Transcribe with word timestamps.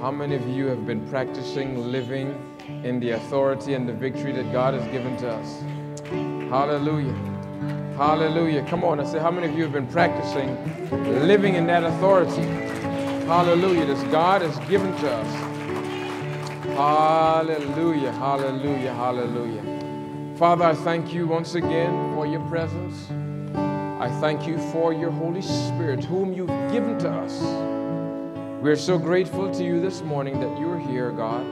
How 0.00 0.10
many 0.10 0.34
of 0.34 0.48
you 0.48 0.64
have 0.68 0.86
been 0.86 1.06
practicing 1.10 1.92
living 1.92 2.34
in 2.84 3.00
the 3.00 3.10
authority 3.10 3.74
and 3.74 3.86
the 3.86 3.92
victory 3.92 4.32
that 4.32 4.50
God 4.50 4.72
has 4.72 4.82
given 4.90 5.14
to 5.18 5.30
us? 5.30 5.60
Hallelujah. 6.48 7.12
Hallelujah. 7.98 8.64
Come 8.64 8.82
on, 8.82 8.98
I 8.98 9.04
say, 9.04 9.18
how 9.18 9.30
many 9.30 9.48
of 9.48 9.54
you 9.54 9.64
have 9.64 9.74
been 9.74 9.86
practicing 9.88 10.56
living 11.26 11.54
in 11.54 11.66
that 11.66 11.84
authority? 11.84 12.40
Hallelujah. 13.26 13.84
That 13.84 14.10
God 14.10 14.40
has 14.40 14.58
given 14.70 14.90
to 15.00 15.12
us. 15.12 15.34
Hallelujah. 16.64 18.12
Hallelujah. 18.12 18.94
Hallelujah. 18.94 20.36
Father, 20.38 20.64
I 20.64 20.74
thank 20.76 21.12
you 21.12 21.26
once 21.26 21.56
again 21.56 22.14
for 22.14 22.26
your 22.26 22.40
presence. 22.48 23.10
I 24.00 24.08
thank 24.22 24.46
you 24.46 24.56
for 24.72 24.94
your 24.94 25.10
Holy 25.10 25.42
Spirit, 25.42 26.02
whom 26.02 26.32
you've 26.32 26.48
given 26.72 26.98
to 27.00 27.10
us. 27.10 27.79
We're 28.60 28.76
so 28.76 28.98
grateful 28.98 29.50
to 29.54 29.64
you 29.64 29.80
this 29.80 30.02
morning 30.02 30.38
that 30.38 30.60
you're 30.60 30.78
here, 30.78 31.12
God, 31.12 31.46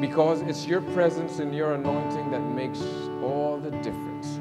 because 0.00 0.40
it's 0.40 0.64
your 0.64 0.80
presence 0.80 1.38
and 1.38 1.54
your 1.54 1.74
anointing 1.74 2.30
that 2.30 2.40
makes 2.40 2.80
all 3.22 3.60
the 3.62 3.70
difference. 3.70 4.40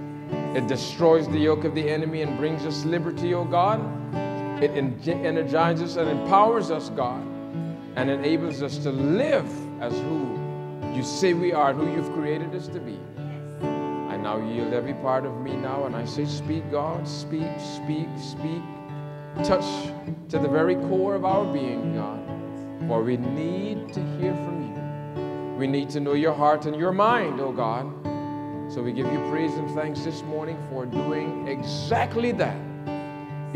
It 0.58 0.67
destroys 0.67 1.27
the 1.27 1.39
yoke 1.39 1.66
of 1.66 1.75
the 1.75 1.89
enemy 1.89 2.22
and 2.22 2.38
brings 2.38 2.66
us 2.66 2.85
liberty, 2.85 3.34
oh 3.34 3.44
God. 3.44 3.81
It 4.63 4.72
energizes 4.72 5.98
and 5.98 6.09
empowers 6.09 6.72
us, 6.72 6.88
God, 6.88 7.22
and 7.97 8.09
enables 8.09 8.63
us 8.63 8.77
to 8.77 8.89
live 8.89 9.50
as 9.81 9.94
who 9.94 10.39
you 10.94 11.03
say 11.03 11.34
we 11.34 11.52
are, 11.52 11.73
who 11.73 11.91
you've 11.94 12.13
created 12.13 12.55
us 12.55 12.70
to 12.70 12.80
be 12.80 12.97
I 14.13 14.16
now 14.16 14.38
yield 14.38 14.73
every 14.73 14.94
part 14.94 15.25
of 15.25 15.41
me 15.41 15.55
now, 15.58 15.86
and 15.86 15.95
I 15.95 16.05
say, 16.05 16.23
Speak, 16.23 16.70
God, 16.72 17.05
speak, 17.05 17.50
speak, 17.59 18.08
speak. 18.17 18.61
Touch 19.42 19.66
to 20.30 20.38
the 20.40 20.48
very 20.48 20.76
core 20.76 21.16
of 21.16 21.26
our 21.26 21.44
being, 21.52 21.96
God, 21.96 22.20
for 22.88 23.02
we 23.04 23.18
need 23.18 23.92
to 23.94 24.00
hear 24.18 24.34
from 24.36 24.62
you. 24.62 25.58
We 25.58 25.68
need 25.68 25.90
to 25.92 26.00
know 26.00 26.14
your 26.14 26.34
heart 26.34 26.66
and 26.66 26.75
your 26.75 26.92
mind, 26.92 27.42
oh 27.42 27.52
God. 27.52 27.92
So 28.72 28.81
we 28.81 28.94
give 28.94 29.12
you 29.12 29.20
praise 29.30 29.53
and 29.56 29.70
thanks 29.72 30.02
this 30.02 30.22
morning 30.23 30.58
for 30.70 30.86
doing 30.86 31.48
exactly 31.48 32.31
that. 32.34 32.56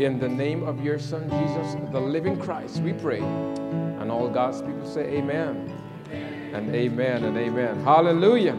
In 0.00 0.18
the 0.18 0.28
name 0.28 0.62
of 0.64 0.84
your 0.84 0.98
Son, 0.98 1.28
Jesus, 1.30 1.76
the 1.92 2.00
living 2.00 2.38
Christ, 2.38 2.82
we 2.82 2.92
pray. 2.92 3.20
And 3.20 4.10
all 4.10 4.28
God's 4.28 4.62
people 4.62 4.86
say, 4.86 5.16
Amen. 5.16 5.72
amen. 6.10 6.54
And 6.54 6.74
amen 6.74 7.24
and 7.24 7.36
amen. 7.36 7.80
Hallelujah. 7.84 8.58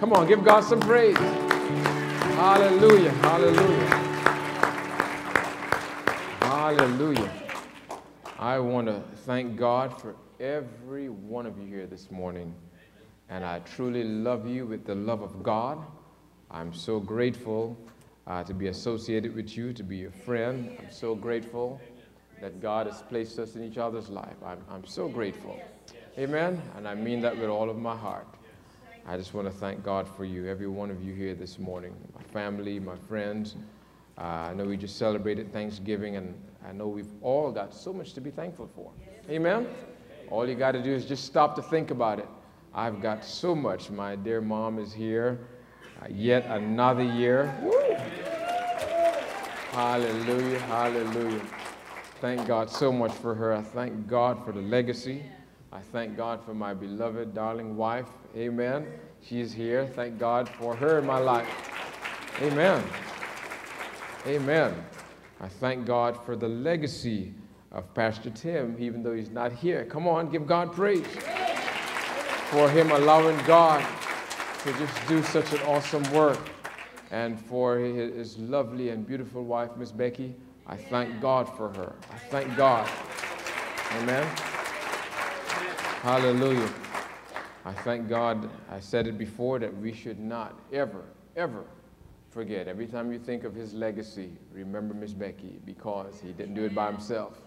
Come 0.00 0.12
on, 0.12 0.26
give 0.26 0.44
God 0.44 0.60
some 0.62 0.80
praise. 0.80 1.16
Hallelujah. 1.16 3.10
Hallelujah. 3.10 4.17
Hallelujah. 6.68 7.32
I 8.38 8.58
want 8.58 8.88
to 8.88 9.02
thank 9.24 9.56
God 9.56 9.98
for 9.98 10.14
every 10.38 11.08
one 11.08 11.46
of 11.46 11.58
you 11.58 11.66
here 11.66 11.86
this 11.86 12.10
morning. 12.10 12.54
And 13.30 13.42
I 13.42 13.60
truly 13.60 14.04
love 14.04 14.46
you 14.46 14.66
with 14.66 14.84
the 14.84 14.94
love 14.94 15.22
of 15.22 15.42
God. 15.42 15.78
I'm 16.50 16.74
so 16.74 17.00
grateful 17.00 17.74
uh, 18.26 18.44
to 18.44 18.52
be 18.52 18.66
associated 18.66 19.34
with 19.34 19.56
you, 19.56 19.72
to 19.72 19.82
be 19.82 19.96
your 19.96 20.10
friend. 20.10 20.76
I'm 20.78 20.92
so 20.92 21.14
grateful 21.14 21.80
that 22.42 22.60
God 22.60 22.86
has 22.86 23.00
placed 23.00 23.38
us 23.38 23.56
in 23.56 23.64
each 23.64 23.78
other's 23.78 24.10
life. 24.10 24.36
I'm, 24.44 24.62
I'm 24.70 24.84
so 24.84 25.08
grateful. 25.08 25.58
Amen. 26.18 26.60
And 26.76 26.86
I 26.86 26.94
mean 26.94 27.22
that 27.22 27.34
with 27.34 27.48
all 27.48 27.70
of 27.70 27.78
my 27.78 27.96
heart. 27.96 28.28
I 29.06 29.16
just 29.16 29.32
want 29.32 29.50
to 29.50 29.54
thank 29.54 29.82
God 29.82 30.06
for 30.06 30.26
you, 30.26 30.46
every 30.46 30.68
one 30.68 30.90
of 30.90 31.02
you 31.02 31.14
here 31.14 31.34
this 31.34 31.58
morning, 31.58 31.96
my 32.14 32.22
family, 32.24 32.78
my 32.78 32.96
friends. 33.08 33.56
Uh, 34.18 34.48
I 34.50 34.52
know 34.52 34.64
we 34.64 34.76
just 34.76 34.98
celebrated 34.98 35.52
Thanksgiving, 35.52 36.16
and 36.16 36.34
I 36.66 36.72
know 36.72 36.88
we've 36.88 37.12
all 37.22 37.52
got 37.52 37.74
so 37.74 37.92
much 37.92 38.14
to 38.14 38.20
be 38.20 38.30
thankful 38.30 38.68
for. 38.74 38.92
Amen? 39.30 39.66
All 40.30 40.48
you 40.48 40.54
got 40.54 40.72
to 40.72 40.82
do 40.82 40.92
is 40.92 41.04
just 41.06 41.24
stop 41.24 41.54
to 41.56 41.62
think 41.62 41.90
about 41.90 42.18
it. 42.18 42.28
I've 42.74 43.00
got 43.00 43.24
so 43.24 43.54
much. 43.54 43.90
My 43.90 44.16
dear 44.16 44.40
mom 44.40 44.78
is 44.78 44.92
here. 44.92 45.38
Uh, 46.00 46.06
yet 46.10 46.44
another 46.46 47.02
year. 47.02 47.54
Woo! 47.62 47.94
Hallelujah, 49.72 50.58
hallelujah. 50.60 51.42
Thank 52.20 52.46
God 52.46 52.70
so 52.70 52.90
much 52.90 53.12
for 53.12 53.34
her. 53.34 53.52
I 53.52 53.62
thank 53.62 54.06
God 54.06 54.44
for 54.44 54.52
the 54.52 54.60
legacy. 54.60 55.22
I 55.72 55.80
thank 55.80 56.16
God 56.16 56.44
for 56.44 56.54
my 56.54 56.74
beloved, 56.74 57.34
darling 57.34 57.76
wife. 57.76 58.08
Amen. 58.36 58.86
She 59.22 59.40
is 59.40 59.52
here. 59.52 59.86
Thank 59.86 60.18
God 60.18 60.48
for 60.48 60.74
her 60.74 60.98
in 60.98 61.06
my 61.06 61.18
life. 61.18 61.48
Amen. 62.42 62.82
Amen. 64.26 64.74
I 65.40 65.48
thank 65.48 65.86
God 65.86 66.16
for 66.24 66.34
the 66.34 66.48
legacy 66.48 67.32
of 67.70 67.92
Pastor 67.94 68.30
Tim, 68.30 68.76
even 68.78 69.02
though 69.02 69.14
he's 69.14 69.30
not 69.30 69.52
here. 69.52 69.84
Come 69.84 70.08
on, 70.08 70.30
give 70.30 70.46
God 70.46 70.72
praise 70.72 71.06
for 72.50 72.68
him 72.70 72.90
allowing 72.90 73.36
God 73.44 73.84
to 74.62 74.72
just 74.72 75.08
do 75.08 75.22
such 75.22 75.52
an 75.52 75.60
awesome 75.60 76.02
work. 76.12 76.40
And 77.10 77.40
for 77.40 77.78
his 77.78 78.36
lovely 78.38 78.90
and 78.90 79.06
beautiful 79.06 79.44
wife, 79.44 79.70
Miss 79.76 79.92
Becky, 79.92 80.34
I 80.66 80.76
thank 80.76 81.20
God 81.20 81.44
for 81.56 81.72
her. 81.74 81.94
I 82.10 82.18
thank 82.30 82.56
God. 82.56 82.88
Amen. 83.98 84.26
Hallelujah. 86.02 86.68
I 87.64 87.72
thank 87.72 88.08
God, 88.08 88.50
I 88.70 88.80
said 88.80 89.06
it 89.06 89.18
before, 89.18 89.58
that 89.58 89.74
we 89.76 89.92
should 89.92 90.18
not 90.18 90.58
ever, 90.72 91.04
ever 91.36 91.64
forget. 92.38 92.68
Every 92.68 92.86
time 92.86 93.10
you 93.10 93.18
think 93.18 93.42
of 93.42 93.52
his 93.52 93.74
legacy, 93.74 94.30
remember 94.52 94.94
Miss 94.94 95.12
Becky 95.12 95.58
because 95.66 96.20
he 96.24 96.30
didn't 96.30 96.54
do 96.54 96.66
it 96.66 96.72
by 96.72 96.88
himself. 96.88 97.40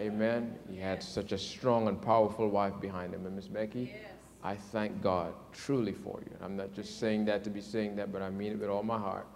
Amen. 0.00 0.54
He 0.70 0.78
had 0.78 1.02
such 1.02 1.32
a 1.32 1.36
strong 1.36 1.88
and 1.88 2.00
powerful 2.00 2.48
wife 2.48 2.72
behind 2.80 3.12
him. 3.12 3.26
And 3.26 3.36
Miss 3.36 3.48
Becky, 3.48 3.94
I 4.42 4.54
thank 4.54 5.02
God 5.02 5.34
truly 5.52 5.92
for 5.92 6.22
you. 6.24 6.34
I'm 6.42 6.56
not 6.56 6.72
just 6.72 6.98
saying 6.98 7.26
that 7.26 7.44
to 7.44 7.50
be 7.50 7.60
saying 7.60 7.96
that, 7.96 8.14
but 8.14 8.22
I 8.22 8.30
mean 8.30 8.52
it 8.52 8.58
with 8.58 8.70
all 8.70 8.82
my 8.82 8.96
heart. 8.96 9.26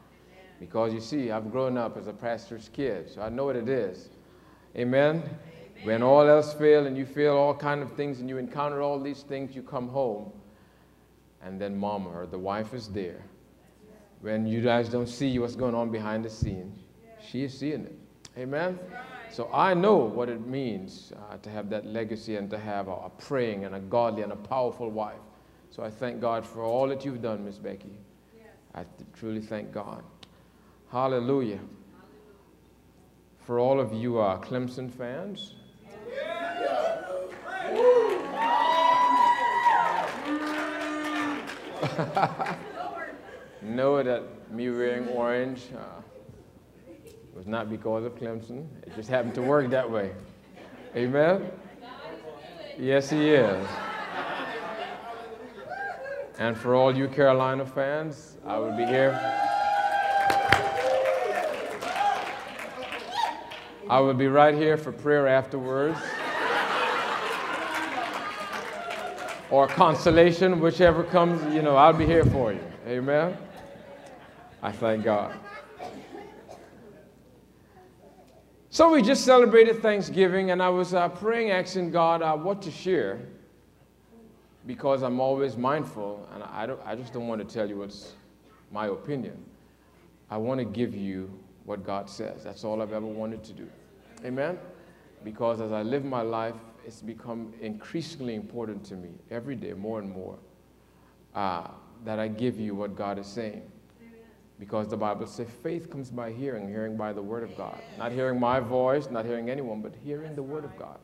Because 0.59 0.95
you 0.95 1.03
see, 1.03 1.33
I've 1.33 1.53
grown 1.53 1.77
up 1.77 1.99
as 1.99 2.07
a 2.07 2.15
pastor's 2.15 2.71
kid, 2.73 3.11
so 3.11 3.21
I 3.21 3.29
know 3.29 3.45
what 3.45 3.57
it 3.57 3.69
is. 3.69 4.09
Amen. 4.75 5.23
When 5.85 6.03
all 6.03 6.27
else 6.27 6.55
fails 6.55 6.87
and 6.87 6.97
you 6.97 7.05
feel 7.05 7.37
all 7.37 7.55
kind 7.55 7.83
of 7.83 7.93
things 7.93 8.21
and 8.21 8.29
you 8.31 8.39
encounter 8.39 8.81
all 8.81 8.99
these 8.99 9.21
things, 9.21 9.55
you 9.55 9.63
come 9.63 9.89
home 9.89 10.33
and 11.43 11.61
then 11.61 11.77
mama 11.77 12.09
or 12.09 12.27
the 12.27 12.39
wife 12.39 12.73
is 12.73 12.89
there. 12.89 13.23
When 14.21 14.47
you 14.47 14.61
guys 14.61 14.89
don't 14.89 15.09
see 15.09 15.39
what's 15.39 15.55
going 15.55 15.75
on 15.75 15.91
behind 15.91 16.25
the 16.25 16.31
scenes, 16.31 16.79
she 17.21 17.45
is 17.45 17.57
seeing 17.57 17.85
it. 17.85 17.99
Amen? 18.37 18.79
So 19.31 19.51
I 19.53 19.75
know 19.75 19.97
what 19.97 20.29
it 20.29 20.47
means 20.47 21.13
uh, 21.31 21.37
to 21.39 21.51
have 21.51 21.69
that 21.71 21.87
legacy 21.87 22.37
and 22.37 22.49
to 22.51 22.59
have 22.59 22.89
a, 22.89 22.93
a, 22.93 23.11
praying 23.19 23.65
and 23.65 23.75
a 23.75 23.81
godly 23.81 24.23
and 24.23 24.33
a 24.33 24.37
powerful 24.37 24.91
wife. 24.91 25.21
So 25.71 25.83
I 25.85 25.91
thank 25.91 26.21
God 26.21 26.47
for 26.47 26.63
all 26.63 26.89
that 26.89 27.05
you've 27.05 27.23
done, 27.23 27.45
Miss 27.45 27.59
Becky. 27.59 27.93
I 28.75 28.85
truly 29.15 29.41
thank 29.41 29.73
God. 29.73 30.03
Hallelujah. 30.91 31.61
For 33.41 33.59
all 33.59 33.81
of 33.81 33.93
you 33.93 34.19
uh, 34.19 34.39
Clemson 34.41 34.91
fans, 34.91 35.55
know 43.63 44.03
that 44.03 44.23
me 44.51 44.71
wearing 44.71 45.09
orange 45.09 45.63
uh, 45.77 46.01
was 47.35 47.47
not 47.47 47.71
because 47.71 48.05
of 48.05 48.15
Clemson. 48.17 48.67
It 48.83 48.95
just 48.97 49.09
happened 49.09 49.35
to 49.35 49.43
work 49.43 49.71
that 49.71 49.89
way. 49.91 50.13
Amen? 50.97 51.51
Yes, 52.79 53.11
he 53.11 53.31
is. 53.31 53.67
And 56.39 56.57
for 56.57 56.75
all 56.75 56.97
you 56.97 57.09
Carolina 57.09 57.67
fans, 57.67 58.37
I 58.47 58.59
will 58.59 58.77
be 58.77 58.85
here. 58.85 59.13
I 63.91 64.01
will 64.01 64.15
be 64.15 64.29
right 64.29 64.55
here 64.55 64.77
for 64.77 64.93
prayer 64.93 65.27
afterwards. 65.27 65.99
or 69.51 69.67
consolation, 69.67 70.61
whichever 70.61 71.03
comes, 71.05 71.43
you 71.55 71.63
know, 71.63 71.77
I'll 71.77 71.93
be 71.93 72.07
here 72.07 72.25
for 72.25 72.53
you. 72.53 72.61
Amen. 72.87 73.37
I 74.63 74.73
thank 74.73 75.05
God. 75.05 75.39
So 78.71 78.93
we 78.93 79.03
just 79.03 79.25
celebrated 79.25 79.81
Thanksgiving, 79.81 80.51
and 80.51 80.63
I 80.63 80.69
was 80.69 80.95
uh, 80.95 81.09
praying, 81.09 81.51
asking 81.51 81.91
God 81.91 82.23
uh, 82.23 82.37
what 82.37 82.61
to 82.63 82.71
share, 82.71 83.21
because 84.67 85.03
I'm 85.03 85.21
always 85.21 85.57
mindful, 85.57 86.29
and 86.35 86.43
I, 86.43 86.69
I 86.85 86.95
just 86.95 87.13
don't 87.13 87.29
want 87.29 87.47
to 87.47 87.55
tell 87.55 87.69
you 87.69 87.79
what's 87.79 88.13
my 88.71 88.87
opinion. 88.89 89.43
I 90.31 90.37
want 90.37 90.59
to 90.59 90.65
give 90.65 90.95
you 90.95 91.31
what 91.65 91.85
God 91.85 92.11
says. 92.11 92.45
That's 92.45 92.65
all 92.65 92.83
I've 92.83 92.93
ever 92.93 93.07
wanted 93.07 93.43
to 93.45 93.53
do. 93.53 93.69
Amen? 94.25 94.59
Because 95.25 95.61
as 95.61 95.73
I 95.73 95.83
live 95.83 96.05
my 96.05 96.23
life, 96.23 96.55
it's 96.85 97.01
become 97.01 97.53
increasingly 97.61 98.35
important 98.35 98.85
to 98.85 98.95
me 98.95 99.11
every 99.31 99.57
day, 99.57 99.73
more 99.73 99.99
and 99.99 100.11
more, 100.11 100.39
uh, 101.35 101.69
that 102.05 102.19
I 102.19 102.29
give 102.29 102.61
you 102.61 102.75
what 102.75 102.95
God 102.97 103.19
is 103.19 103.27
saying. 103.27 103.63
Because 104.59 104.89
the 104.89 104.97
Bible 104.97 105.27
says 105.27 105.47
faith 105.63 105.89
comes 105.89 106.11
by 106.11 106.33
hearing, 106.33 106.69
hearing 106.69 106.97
by 106.97 107.13
the 107.13 107.23
Word 107.23 107.45
of 107.45 107.57
God. 107.57 107.79
Not 107.97 108.11
hearing 108.13 108.41
my 108.41 108.59
voice, 108.59 109.09
not 109.11 109.25
hearing 109.25 109.51
anyone, 109.51 109.81
but 109.81 109.95
hearing 110.05 110.35
the 110.35 110.43
Word 110.43 110.65
of 110.65 110.77
God. 110.77 110.99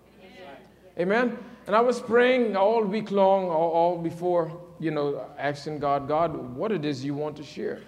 Amen. 0.99 1.37
And 1.67 1.75
I 1.75 1.81
was 1.81 2.01
praying 2.01 2.57
all 2.57 2.85
week 2.85 3.11
long, 3.11 3.45
all, 3.47 3.71
all 3.71 3.99
before, 3.99 4.61
you 4.79 4.91
know, 4.91 5.25
asking 5.39 5.79
God, 5.81 6.07
God, 6.07 6.57
what 6.57 6.71
it 6.71 6.85
is 6.85 7.05
you 7.05 7.15
want 7.15 7.37
to 7.37 7.43
share. 7.43 7.81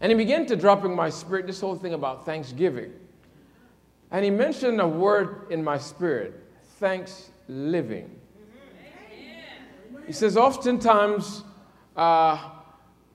And 0.00 0.10
he 0.10 0.16
began 0.16 0.46
to 0.46 0.56
drop 0.56 0.84
in 0.84 0.94
my 0.94 1.10
spirit 1.10 1.46
this 1.46 1.60
whole 1.60 1.76
thing 1.76 1.92
about 1.92 2.24
thanksgiving. 2.24 2.92
And 4.10 4.24
he 4.24 4.30
mentioned 4.30 4.80
a 4.80 4.88
word 4.88 5.46
in 5.50 5.62
my 5.62 5.76
spirit 5.78 6.34
thanks 6.78 7.30
living. 7.46 8.10
He 10.06 10.12
says, 10.12 10.36
oftentimes, 10.36 11.44
uh, 11.94 12.50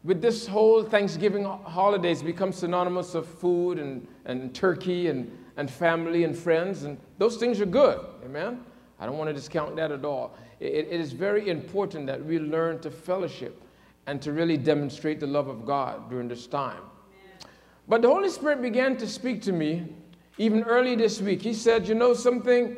with 0.05 0.21
this 0.21 0.45
whole 0.45 0.83
Thanksgiving 0.83 1.43
holidays 1.43 2.21
become 2.21 2.53
synonymous 2.53 3.15
of 3.15 3.27
food 3.27 3.79
and, 3.79 4.07
and 4.25 4.53
turkey 4.53 5.07
and, 5.07 5.35
and 5.57 5.69
family 5.69 6.23
and 6.23 6.37
friends, 6.37 6.83
and 6.83 6.99
those 7.17 7.37
things 7.37 7.59
are 7.59 7.65
good. 7.65 7.99
Amen? 8.23 8.63
I 8.99 9.07
don't 9.07 9.17
want 9.17 9.31
to 9.31 9.33
discount 9.33 9.75
that 9.77 9.91
at 9.91 10.05
all. 10.05 10.37
It, 10.59 10.87
it 10.89 11.01
is 11.01 11.11
very 11.11 11.49
important 11.49 12.05
that 12.05 12.23
we 12.23 12.37
learn 12.37 12.79
to 12.81 12.91
fellowship 12.91 13.59
and 14.05 14.21
to 14.21 14.31
really 14.31 14.57
demonstrate 14.57 15.19
the 15.19 15.27
love 15.27 15.47
of 15.47 15.65
God 15.65 16.07
during 16.07 16.27
this 16.27 16.45
time. 16.45 16.83
But 17.87 18.03
the 18.03 18.07
Holy 18.07 18.29
Spirit 18.29 18.61
began 18.61 18.97
to 18.97 19.07
speak 19.07 19.41
to 19.43 19.51
me 19.51 19.87
even 20.37 20.63
early 20.63 20.95
this 20.95 21.19
week. 21.19 21.41
He 21.41 21.53
said, 21.53 21.87
You 21.87 21.95
know 21.95 22.13
something? 22.13 22.77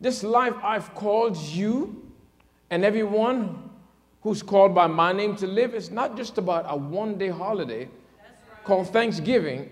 This 0.00 0.22
life 0.22 0.54
I've 0.62 0.94
called 0.94 1.36
you 1.36 2.08
and 2.70 2.84
everyone 2.84 3.70
who's 4.22 4.42
called 4.42 4.74
by 4.74 4.86
my 4.86 5.12
name 5.12 5.36
to 5.36 5.46
live 5.46 5.74
it's 5.74 5.90
not 5.90 6.16
just 6.16 6.38
about 6.38 6.64
a 6.68 6.76
one 6.76 7.18
day 7.18 7.28
holiday 7.28 7.84
right. 7.84 8.64
called 8.64 8.88
Thanksgiving, 8.88 9.68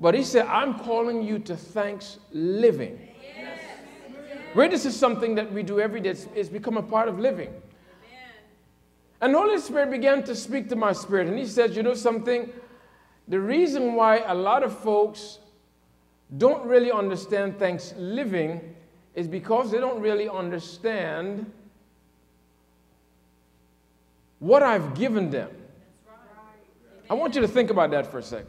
but 0.00 0.14
He 0.14 0.24
said, 0.24 0.46
I'm 0.46 0.78
calling 0.80 1.22
you 1.22 1.38
to 1.40 1.56
thanks 1.56 2.18
living. 2.32 2.98
Yes. 3.22 3.58
Where 4.54 4.68
this 4.68 4.84
is 4.84 4.98
something 4.98 5.34
that 5.36 5.52
we 5.52 5.62
do 5.62 5.80
every 5.80 6.00
day, 6.00 6.10
it's, 6.10 6.26
it's 6.34 6.48
become 6.48 6.76
a 6.76 6.82
part 6.82 7.08
of 7.08 7.18
living. 7.18 7.52
And 9.20 9.32
the 9.32 9.38
Holy 9.38 9.58
Spirit 9.60 9.92
began 9.92 10.24
to 10.24 10.34
speak 10.34 10.68
to 10.70 10.76
my 10.76 10.92
spirit, 10.92 11.28
and 11.28 11.38
He 11.38 11.46
said, 11.46 11.76
You 11.76 11.84
know 11.84 11.94
something? 11.94 12.52
The 13.28 13.38
reason 13.38 13.94
why 13.94 14.18
a 14.18 14.34
lot 14.34 14.64
of 14.64 14.76
folks 14.76 15.38
don't 16.38 16.66
really 16.66 16.90
understand 16.90 17.58
thanks 17.58 17.94
living 17.96 18.74
is 19.14 19.28
because 19.28 19.70
they 19.70 19.78
don't 19.78 20.00
really 20.00 20.28
understand 20.28 21.50
what 24.42 24.60
I've 24.60 24.94
given 24.96 25.30
them. 25.30 25.48
I 27.08 27.14
want 27.14 27.36
you 27.36 27.42
to 27.42 27.48
think 27.48 27.70
about 27.70 27.92
that 27.92 28.10
for 28.10 28.18
a 28.18 28.22
second. 28.24 28.48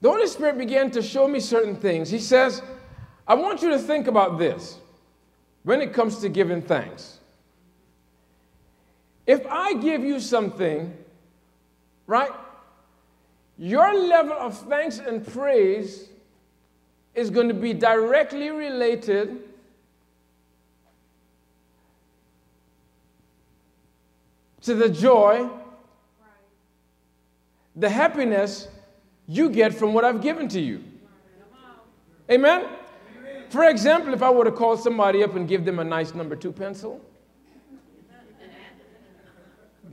The 0.00 0.10
Holy 0.10 0.26
Spirit 0.26 0.56
began 0.56 0.90
to 0.92 1.02
show 1.02 1.28
me 1.28 1.40
certain 1.40 1.76
things. 1.76 2.08
He 2.08 2.18
says, 2.18 2.62
I 3.28 3.34
want 3.34 3.60
you 3.60 3.68
to 3.68 3.78
think 3.78 4.06
about 4.06 4.38
this 4.38 4.78
when 5.62 5.82
it 5.82 5.92
comes 5.92 6.16
to 6.20 6.30
giving 6.30 6.62
thanks. 6.62 7.18
If 9.26 9.46
I 9.46 9.74
give 9.74 10.02
you 10.02 10.18
something, 10.18 10.96
right, 12.06 12.30
your 13.58 13.94
level 13.94 14.38
of 14.38 14.56
thanks 14.68 15.00
and 15.00 15.26
praise 15.26 16.08
is 17.14 17.28
going 17.28 17.48
to 17.48 17.54
be 17.54 17.74
directly 17.74 18.48
related 18.48 19.42
to 24.66 24.74
the 24.74 24.88
joy, 24.88 25.48
the 27.76 27.88
happiness 27.88 28.66
you 29.28 29.48
get 29.48 29.72
from 29.72 29.94
what 29.94 30.04
I've 30.04 30.20
given 30.20 30.48
to 30.48 30.60
you. 30.60 30.82
Amen? 32.28 32.66
For 33.48 33.64
example, 33.64 34.12
if 34.12 34.24
I 34.24 34.30
were 34.30 34.44
to 34.44 34.50
call 34.50 34.76
somebody 34.76 35.22
up 35.22 35.36
and 35.36 35.46
give 35.46 35.64
them 35.64 35.78
a 35.78 35.84
nice 35.84 36.14
number 36.14 36.34
two 36.34 36.50
pencil, 36.50 37.00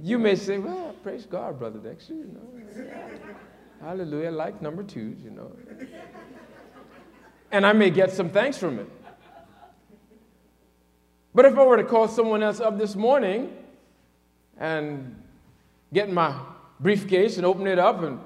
you 0.01 0.17
may 0.17 0.35
say, 0.35 0.57
Well, 0.57 0.95
praise 1.03 1.27
God, 1.27 1.59
Brother 1.59 1.77
Dexter, 1.77 2.15
you 2.15 2.31
know. 2.33 2.87
Hallelujah, 3.79 4.29
I 4.29 4.31
like 4.31 4.59
number 4.59 4.81
twos, 4.81 5.21
you 5.23 5.29
know. 5.29 5.51
And 7.51 7.63
I 7.63 7.73
may 7.73 7.91
get 7.91 8.11
some 8.11 8.29
thanks 8.31 8.57
from 8.57 8.79
it. 8.79 8.89
But 11.35 11.45
if 11.45 11.55
I 11.59 11.63
were 11.63 11.77
to 11.77 11.83
call 11.83 12.07
someone 12.07 12.41
else 12.41 12.59
up 12.59 12.79
this 12.79 12.95
morning 12.95 13.55
and 14.59 15.21
get 15.93 16.11
my 16.11 16.35
briefcase 16.79 17.37
and 17.37 17.45
open 17.45 17.67
it 17.67 17.79
up 17.79 18.03
and 18.03 18.19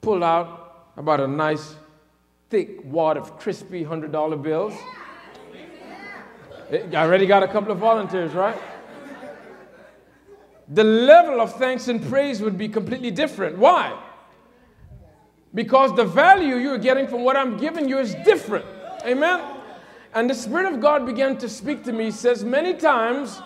pull 0.00 0.24
out 0.24 0.90
about 0.96 1.20
a 1.20 1.26
nice 1.26 1.76
thick 2.50 2.80
wad 2.84 3.16
of 3.16 3.38
crispy 3.38 3.84
$100 3.84 4.42
bills. 4.42 4.74
I 6.70 6.94
already 6.94 7.26
got 7.26 7.42
a 7.42 7.48
couple 7.48 7.72
of 7.72 7.78
volunteers, 7.78 8.32
right? 8.32 8.56
The 10.68 10.84
level 10.84 11.40
of 11.40 11.54
thanks 11.56 11.88
and 11.88 12.02
praise 12.08 12.40
would 12.40 12.56
be 12.56 12.68
completely 12.68 13.10
different. 13.10 13.58
Why? 13.58 14.00
Because 15.52 15.94
the 15.94 16.04
value 16.04 16.56
you're 16.56 16.78
getting 16.78 17.06
from 17.06 17.22
what 17.22 17.36
I'm 17.36 17.58
giving 17.58 17.88
you 17.88 17.98
is 17.98 18.14
different. 18.24 18.64
Amen? 19.04 19.40
And 20.14 20.30
the 20.30 20.34
Spirit 20.34 20.72
of 20.72 20.80
God 20.80 21.06
began 21.06 21.36
to 21.38 21.48
speak 21.48 21.84
to 21.84 21.92
me. 21.92 22.10
Says, 22.10 22.44
Many 22.44 22.74
times, 22.74 23.42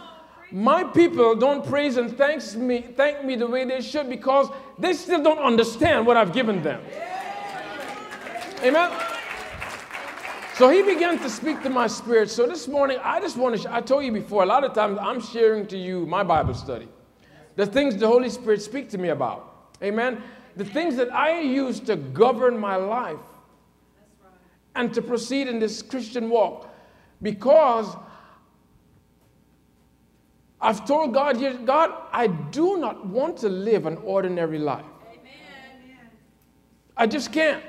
my 0.50 0.82
people 0.84 1.34
don't 1.34 1.66
praise 1.66 1.96
and 1.96 2.16
thanks 2.16 2.54
me, 2.54 2.80
thank 2.96 3.24
me 3.24 3.36
the 3.36 3.46
way 3.46 3.64
they 3.64 3.80
should 3.80 4.08
because 4.08 4.48
they 4.78 4.94
still 4.94 5.22
don't 5.22 5.38
understand 5.38 6.06
what 6.06 6.16
I've 6.16 6.32
given 6.32 6.62
them. 6.62 6.80
Amen. 8.62 8.90
So 10.54 10.68
he 10.70 10.82
began 10.82 11.18
to 11.20 11.30
speak 11.30 11.62
to 11.62 11.70
my 11.70 11.86
spirit. 11.86 12.30
So 12.30 12.46
this 12.46 12.66
morning, 12.66 12.98
I 13.04 13.20
just 13.20 13.36
want 13.36 13.60
to, 13.60 13.72
I 13.72 13.80
told 13.80 14.04
you 14.04 14.10
before, 14.10 14.42
a 14.42 14.46
lot 14.46 14.64
of 14.64 14.72
times 14.72 14.98
I'm 15.00 15.20
sharing 15.20 15.66
to 15.68 15.76
you 15.76 16.04
my 16.06 16.24
Bible 16.24 16.54
study. 16.54 16.88
The 17.54 17.66
things 17.66 17.96
the 17.96 18.08
Holy 18.08 18.28
Spirit 18.30 18.62
speak 18.62 18.88
to 18.90 18.98
me 18.98 19.10
about. 19.10 19.68
Amen. 19.82 20.22
The 20.56 20.64
things 20.64 20.96
that 20.96 21.12
I 21.12 21.40
use 21.40 21.78
to 21.80 21.94
govern 21.94 22.58
my 22.58 22.74
life 22.74 23.18
and 24.74 24.92
to 24.94 25.02
proceed 25.02 25.46
in 25.46 25.58
this 25.58 25.82
Christian 25.82 26.30
walk. 26.30 26.68
Because 27.22 27.96
I've 30.60 30.86
told 30.86 31.14
God, 31.14 31.38
God, 31.64 31.92
I 32.12 32.26
do 32.26 32.78
not 32.78 33.06
want 33.06 33.36
to 33.38 33.48
live 33.48 33.86
an 33.86 33.96
ordinary 33.98 34.58
life. 34.58 34.84
Amen. 35.12 36.10
I 36.96 37.06
just 37.06 37.32
can't. 37.32 37.62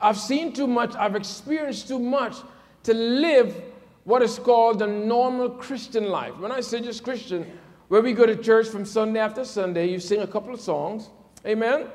I've 0.00 0.18
seen 0.18 0.52
too 0.52 0.66
much, 0.66 0.96
I've 0.96 1.14
experienced 1.14 1.86
too 1.86 2.00
much 2.00 2.36
to 2.82 2.92
live 2.92 3.62
what 4.04 4.20
is 4.20 4.38
called 4.38 4.80
the 4.80 4.86
normal 4.86 5.48
Christian 5.48 6.06
life. 6.06 6.36
When 6.38 6.50
I 6.50 6.60
say 6.60 6.80
just 6.80 7.04
Christian, 7.04 7.46
where 7.86 8.00
we 8.02 8.12
go 8.12 8.26
to 8.26 8.34
church 8.34 8.66
from 8.66 8.84
Sunday 8.84 9.20
after 9.20 9.44
Sunday, 9.44 9.88
you 9.88 10.00
sing 10.00 10.22
a 10.22 10.26
couple 10.26 10.52
of 10.52 10.60
songs, 10.60 11.08
amen, 11.46 11.86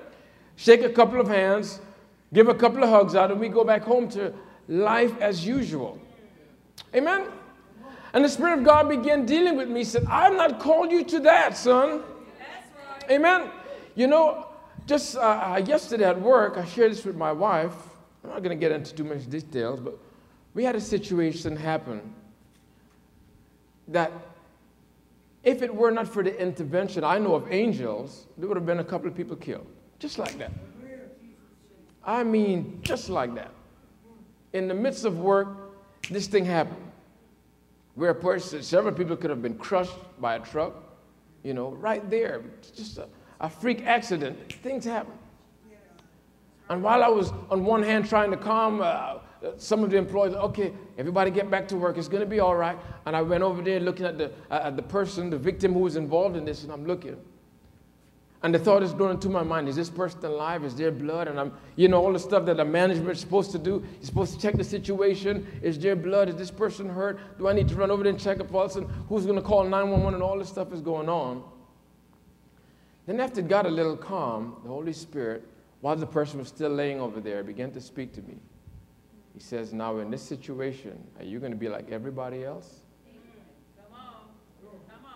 shake 0.55 0.83
a 0.83 0.89
couple 0.89 1.19
of 1.19 1.27
hands, 1.27 1.81
give 2.33 2.47
a 2.47 2.53
couple 2.53 2.81
of 2.81 2.89
hugs 2.89 3.13
out, 3.13 3.29
and 3.29 3.41
we 3.41 3.49
go 3.49 3.65
back 3.65 3.81
home 3.81 4.07
to 4.09 4.33
life 4.69 5.19
as 5.19 5.45
usual. 5.45 5.99
Amen? 6.95 7.25
And 8.13 8.23
the 8.23 8.29
Spirit 8.29 8.59
of 8.59 8.65
God 8.65 8.89
began 8.89 9.25
dealing 9.25 9.57
with 9.57 9.69
me. 9.69 9.79
He 9.81 9.83
said, 9.83 10.05
I've 10.09 10.33
not 10.33 10.59
called 10.59 10.91
you 10.91 11.03
to 11.05 11.19
that, 11.21 11.57
son. 11.57 11.99
Right. 11.99 13.11
Amen. 13.11 13.49
You 13.95 14.07
know, 14.07 14.47
just 14.85 15.17
uh, 15.17 15.19
uh, 15.19 15.61
yesterday 15.65 16.05
at 16.05 16.19
work, 16.19 16.57
I 16.57 16.65
shared 16.65 16.91
this 16.91 17.03
with 17.03 17.15
my 17.15 17.31
wife. 17.31 17.73
I'm 18.23 18.29
not 18.29 18.43
going 18.43 18.57
to 18.57 18.59
get 18.59 18.71
into 18.71 18.93
too 18.95 19.03
much 19.03 19.29
details, 19.29 19.79
but 19.79 19.97
we 20.53 20.63
had 20.63 20.75
a 20.75 20.81
situation 20.81 21.55
happen 21.55 22.13
that 23.89 24.11
if 25.43 25.61
it 25.61 25.73
were 25.73 25.91
not 25.91 26.07
for 26.07 26.23
the 26.23 26.37
intervention, 26.41 27.03
I 27.03 27.19
know 27.19 27.35
of 27.35 27.51
angels, 27.51 28.27
there 28.37 28.47
would 28.47 28.57
have 28.57 28.65
been 28.65 28.79
a 28.79 28.83
couple 28.83 29.07
of 29.07 29.15
people 29.15 29.35
killed. 29.35 29.67
Just 29.99 30.19
like 30.19 30.37
that. 30.39 30.51
I 32.03 32.23
mean, 32.23 32.79
just 32.81 33.09
like 33.09 33.35
that. 33.35 33.51
In 34.53 34.67
the 34.67 34.73
midst 34.73 35.03
of 35.05 35.19
work, 35.19 35.47
this 36.09 36.27
thing 36.27 36.45
happened 36.45 36.86
where 37.97 38.11
a 38.11 38.15
person, 38.15 38.61
several 38.61 38.93
people 38.93 39.17
could 39.17 39.31
have 39.31 39.41
been 39.41 39.57
crushed 39.57 39.97
by 40.21 40.35
a 40.35 40.39
truck, 40.39 40.75
you 41.43 41.55
know, 41.55 41.71
right 41.71 42.07
there. 42.11 42.43
Just 42.75 42.99
a, 42.99 43.07
a 43.41 43.49
freak 43.49 43.83
accident. 43.87 44.53
Things 44.61 44.85
happen. 44.85 45.13
And 46.69 46.83
while 46.83 47.03
I 47.03 47.07
was 47.07 47.31
on 47.49 47.65
one 47.65 47.81
hand 47.81 48.07
trying 48.07 48.29
to 48.29 48.37
calm 48.37 48.81
uh, 48.83 49.15
some 49.57 49.83
of 49.83 49.89
the 49.89 49.97
employees, 49.97 50.35
okay, 50.35 50.73
everybody 50.99 51.31
get 51.31 51.49
back 51.49 51.67
to 51.69 51.75
work. 51.75 51.97
It's 51.97 52.07
going 52.07 52.21
to 52.21 52.29
be 52.29 52.39
all 52.39 52.55
right. 52.55 52.77
And 53.07 53.15
I 53.15 53.23
went 53.23 53.41
over 53.41 53.63
there 53.63 53.79
looking 53.79 54.05
at 54.05 54.19
the, 54.19 54.31
uh, 54.51 54.59
at 54.65 54.75
the 54.75 54.83
person, 54.83 55.31
the 55.31 55.37
victim 55.39 55.73
who 55.73 55.79
was 55.79 55.95
involved 55.95 56.35
in 56.35 56.45
this, 56.45 56.61
and 56.63 56.71
I'm 56.71 56.85
looking. 56.85 57.17
And 58.43 58.53
the 58.53 58.59
thought 58.59 58.83
is 58.83 58.93
going 58.93 59.19
through 59.19 59.31
my 59.31 59.41
mind, 59.41 59.67
is 59.67 59.75
this 59.75 59.89
person 59.89 60.23
alive? 60.25 60.63
Is 60.63 60.75
there 60.75 60.91
blood? 60.91 61.27
And 61.27 61.39
I'm, 61.39 61.53
you 61.75 61.87
know, 61.87 62.03
all 62.03 62.13
the 62.13 62.19
stuff 62.19 62.45
that 62.45 62.59
a 62.59 62.65
management 62.65 63.11
is 63.11 63.19
supposed 63.19 63.51
to 63.51 63.57
do. 63.57 63.83
You're 63.95 64.03
supposed 64.03 64.33
to 64.35 64.39
check 64.39 64.55
the 64.55 64.63
situation. 64.63 65.47
Is 65.63 65.79
there 65.79 65.95
blood? 65.95 66.29
Is 66.29 66.35
this 66.35 66.51
person 66.51 66.87
hurt? 66.87 67.19
Do 67.39 67.47
I 67.47 67.53
need 67.53 67.67
to 67.69 67.75
run 67.75 67.89
over 67.89 68.03
there 68.03 68.11
and 68.11 68.21
check 68.21 68.39
a 68.39 68.43
pulse? 68.43 68.75
And 68.75 68.87
who's 69.09 69.25
going 69.25 69.37
to 69.37 69.41
call 69.41 69.63
911? 69.63 70.13
And 70.13 70.23
all 70.23 70.37
this 70.37 70.49
stuff 70.49 70.71
is 70.71 70.81
going 70.81 71.09
on. 71.09 71.43
Then 73.07 73.19
after 73.19 73.39
it 73.39 73.47
got 73.47 73.65
a 73.65 73.69
little 73.69 73.97
calm, 73.97 74.57
the 74.63 74.69
Holy 74.69 74.93
Spirit, 74.93 75.43
while 75.81 75.95
the 75.95 76.05
person 76.05 76.37
was 76.37 76.49
still 76.49 76.69
laying 76.69 76.99
over 76.99 77.19
there, 77.19 77.43
began 77.43 77.71
to 77.71 77.81
speak 77.81 78.13
to 78.13 78.21
me. 78.21 78.35
He 79.33 79.39
says, 79.39 79.73
Now, 79.73 79.97
in 79.97 80.11
this 80.11 80.21
situation, 80.21 81.03
are 81.17 81.25
you 81.25 81.39
going 81.39 81.51
to 81.51 81.57
be 81.57 81.69
like 81.69 81.89
everybody 81.89 82.43
else? 82.43 82.81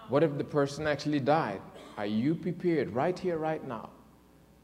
What 0.09 0.23
if 0.23 0.37
the 0.37 0.43
person 0.43 0.87
actually 0.87 1.19
died? 1.19 1.61
Are 1.97 2.05
you 2.05 2.35
prepared 2.35 2.93
right 2.93 3.17
here, 3.17 3.37
right 3.37 3.65
now, 3.67 3.89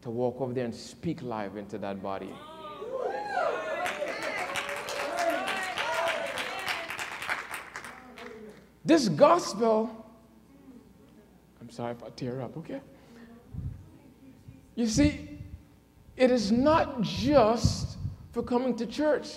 to 0.01 0.10
walk 0.10 0.39
over 0.39 0.53
there 0.53 0.65
and 0.65 0.74
speak 0.74 1.22
life 1.22 1.55
into 1.55 1.77
that 1.77 2.01
body? 2.01 2.34
This 8.86 9.10
gospel, 9.10 9.89
I'm 11.60 11.69
sorry 11.69 11.91
if 11.91 12.03
I 12.03 12.10
tear 12.15 12.41
up, 12.41 12.55
okay? 12.57 12.79
You 14.75 14.88
see, 14.88 15.27
it 16.15 16.31
is 16.31 16.51
not 16.51 17.01
just 17.01 17.98
for 18.31 18.41
coming 18.41 18.75
to 18.77 18.86
church. 18.86 19.27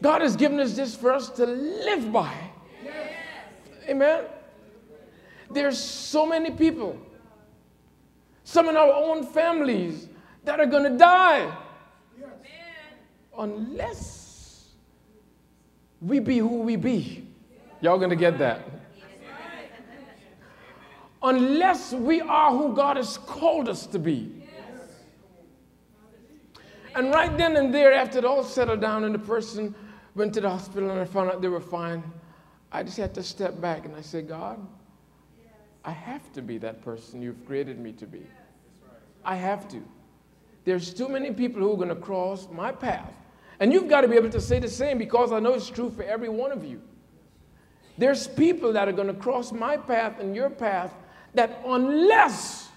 God 0.00 0.20
has 0.20 0.36
given 0.36 0.60
us 0.60 0.74
this 0.74 0.94
for 0.94 1.12
us 1.12 1.28
to 1.30 1.46
live 1.46 2.12
by. 2.12 2.34
Amen. 3.88 4.24
There's 5.52 5.78
so 5.78 6.26
many 6.26 6.50
people, 6.50 6.98
some 8.44 8.68
in 8.68 8.76
our 8.76 8.92
own 8.92 9.26
families, 9.26 10.08
that 10.44 10.58
are 10.58 10.66
going 10.66 10.90
to 10.90 10.98
die 10.98 11.56
unless 13.38 14.68
we 16.00 16.18
be 16.18 16.38
who 16.38 16.62
we 16.62 16.76
be. 16.76 17.26
Y'all 17.80 17.98
going 17.98 18.10
to 18.10 18.16
get 18.16 18.38
that? 18.38 18.60
Unless 21.22 21.92
we 21.92 22.20
are 22.20 22.50
who 22.50 22.74
God 22.74 22.96
has 22.96 23.16
called 23.18 23.68
us 23.68 23.86
to 23.86 23.98
be. 23.98 24.42
And 26.94 27.12
right 27.14 27.36
then 27.38 27.56
and 27.56 27.72
there, 27.72 27.94
after 27.94 28.18
it 28.18 28.24
all 28.24 28.44
settled 28.44 28.80
down 28.80 29.04
and 29.04 29.14
the 29.14 29.18
person 29.18 29.74
went 30.14 30.34
to 30.34 30.40
the 30.40 30.50
hospital 30.50 30.90
and 30.90 31.00
I 31.00 31.04
found 31.04 31.30
out 31.30 31.40
they 31.40 31.48
were 31.48 31.60
fine, 31.60 32.02
I 32.70 32.82
just 32.82 32.96
had 32.96 33.14
to 33.14 33.22
step 33.22 33.60
back 33.60 33.84
and 33.84 33.94
I 33.96 34.02
said, 34.02 34.28
God, 34.28 34.58
I 35.84 35.90
have 35.90 36.32
to 36.34 36.42
be 36.42 36.58
that 36.58 36.82
person 36.82 37.22
you've 37.22 37.44
created 37.46 37.78
me 37.78 37.92
to 37.92 38.06
be. 38.06 38.22
I 39.24 39.36
have 39.36 39.68
to. 39.68 39.82
There's 40.64 40.94
too 40.94 41.08
many 41.08 41.32
people 41.32 41.60
who 41.60 41.72
are 41.72 41.76
going 41.76 41.88
to 41.88 41.96
cross 41.96 42.48
my 42.50 42.70
path. 42.72 43.12
And 43.60 43.72
you've 43.72 43.88
got 43.88 44.02
to 44.02 44.08
be 44.08 44.16
able 44.16 44.30
to 44.30 44.40
say 44.40 44.58
the 44.58 44.68
same 44.68 44.98
because 44.98 45.32
I 45.32 45.40
know 45.40 45.54
it's 45.54 45.68
true 45.68 45.90
for 45.90 46.02
every 46.02 46.28
one 46.28 46.52
of 46.52 46.64
you. 46.64 46.80
There's 47.98 48.26
people 48.26 48.72
that 48.72 48.88
are 48.88 48.92
going 48.92 49.08
to 49.08 49.14
cross 49.14 49.52
my 49.52 49.76
path 49.76 50.18
and 50.20 50.34
your 50.34 50.50
path 50.50 50.92
that 51.34 51.60
unless 51.66 52.68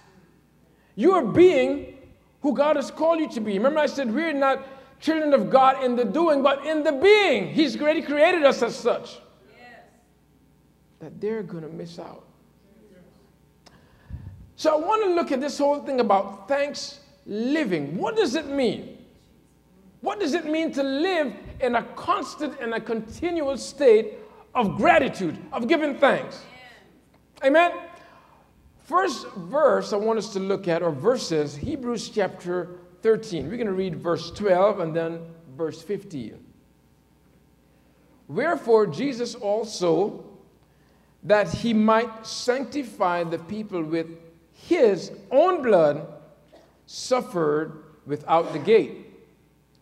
you're 0.94 1.24
being 1.24 1.98
who 2.42 2.54
God 2.54 2.76
has 2.76 2.90
called 2.90 3.20
you 3.20 3.28
to 3.30 3.40
be. 3.40 3.54
Remember, 3.54 3.80
I 3.80 3.86
said 3.86 4.12
we're 4.12 4.32
not 4.32 4.66
children 5.00 5.34
of 5.34 5.50
God 5.50 5.82
in 5.84 5.96
the 5.96 6.04
doing, 6.04 6.42
but 6.42 6.64
in 6.66 6.82
the 6.82 6.92
being. 6.92 7.48
He's 7.48 7.80
already 7.80 8.02
created 8.02 8.44
us 8.44 8.62
as 8.62 8.76
such. 8.76 9.18
Yes. 9.56 9.80
That 11.00 11.20
they're 11.20 11.42
going 11.42 11.64
to 11.64 11.68
miss 11.68 11.98
out. 11.98 12.25
So 14.56 14.74
I 14.74 14.86
want 14.86 15.04
to 15.04 15.10
look 15.10 15.32
at 15.32 15.40
this 15.40 15.58
whole 15.58 15.80
thing 15.80 16.00
about 16.00 16.48
thanks 16.48 17.00
living. 17.26 17.96
What 17.96 18.16
does 18.16 18.34
it 18.34 18.46
mean? 18.46 18.96
What 20.00 20.18
does 20.18 20.32
it 20.32 20.46
mean 20.46 20.72
to 20.72 20.82
live 20.82 21.34
in 21.60 21.74
a 21.74 21.82
constant 21.82 22.58
and 22.60 22.74
a 22.74 22.80
continual 22.80 23.58
state 23.58 24.14
of 24.54 24.76
gratitude, 24.76 25.36
of 25.52 25.68
giving 25.68 25.98
thanks? 25.98 26.42
Amen. 27.44 27.72
First 28.84 29.26
verse 29.34 29.92
I 29.92 29.96
want 29.96 30.18
us 30.18 30.32
to 30.32 30.40
look 30.40 30.68
at, 30.68 30.82
or 30.82 30.90
verses, 30.90 31.54
Hebrews 31.54 32.08
chapter 32.08 32.78
13. 33.02 33.50
We're 33.50 33.56
going 33.56 33.66
to 33.66 33.72
read 33.72 33.96
verse 33.96 34.30
12 34.30 34.80
and 34.80 34.96
then 34.96 35.20
verse 35.54 35.82
15. 35.82 36.42
Wherefore, 38.28 38.86
Jesus 38.86 39.34
also, 39.34 40.24
that 41.24 41.52
he 41.52 41.74
might 41.74 42.26
sanctify 42.26 43.24
the 43.24 43.38
people 43.38 43.82
with 43.82 44.06
his 44.64 45.12
own 45.30 45.62
blood, 45.62 46.06
suffered 46.86 47.84
without 48.06 48.52
the 48.52 48.58
gate. 48.58 49.06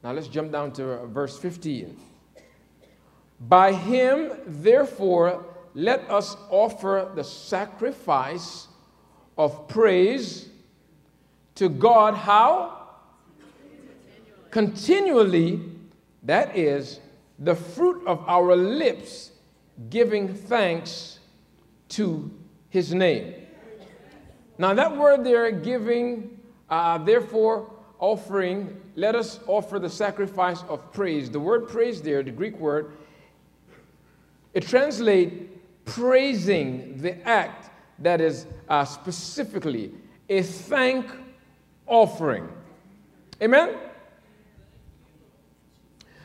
Now 0.02 0.12
let's 0.12 0.28
jump 0.28 0.52
down 0.52 0.72
to 0.72 1.06
verse 1.06 1.38
15. 1.38 1.96
By 3.40 3.72
him, 3.72 4.32
therefore, 4.46 5.44
let 5.74 6.08
us 6.10 6.36
offer 6.50 7.10
the 7.14 7.24
sacrifice 7.24 8.68
of 9.36 9.68
praise 9.68 10.48
to 11.56 11.68
God. 11.68 12.14
How? 12.14 12.88
Continually, 14.50 15.60
that 16.22 16.56
is 16.56 17.00
the 17.38 17.54
fruit 17.54 18.06
of 18.06 18.24
our 18.28 18.54
lips, 18.54 19.32
giving 19.90 20.32
thanks 20.32 21.18
to 21.88 22.30
his 22.68 22.94
name. 22.94 23.43
Now, 24.56 24.74
that 24.74 24.96
word 24.96 25.24
there, 25.24 25.50
giving, 25.50 26.38
uh, 26.70 26.98
therefore, 26.98 27.70
offering, 27.98 28.80
let 28.96 29.14
us 29.14 29.40
offer 29.46 29.78
the 29.78 29.90
sacrifice 29.90 30.62
of 30.68 30.92
praise. 30.92 31.30
The 31.30 31.40
word 31.40 31.68
praise 31.68 32.00
there, 32.00 32.22
the 32.22 32.30
Greek 32.30 32.58
word, 32.58 32.92
it 34.52 34.66
translates 34.66 35.34
praising 35.84 36.98
the 36.98 37.20
act 37.26 37.70
that 37.98 38.20
is 38.20 38.46
uh, 38.68 38.84
specifically 38.84 39.92
a 40.28 40.42
thank 40.42 41.10
offering. 41.86 42.48
Amen? 43.42 43.76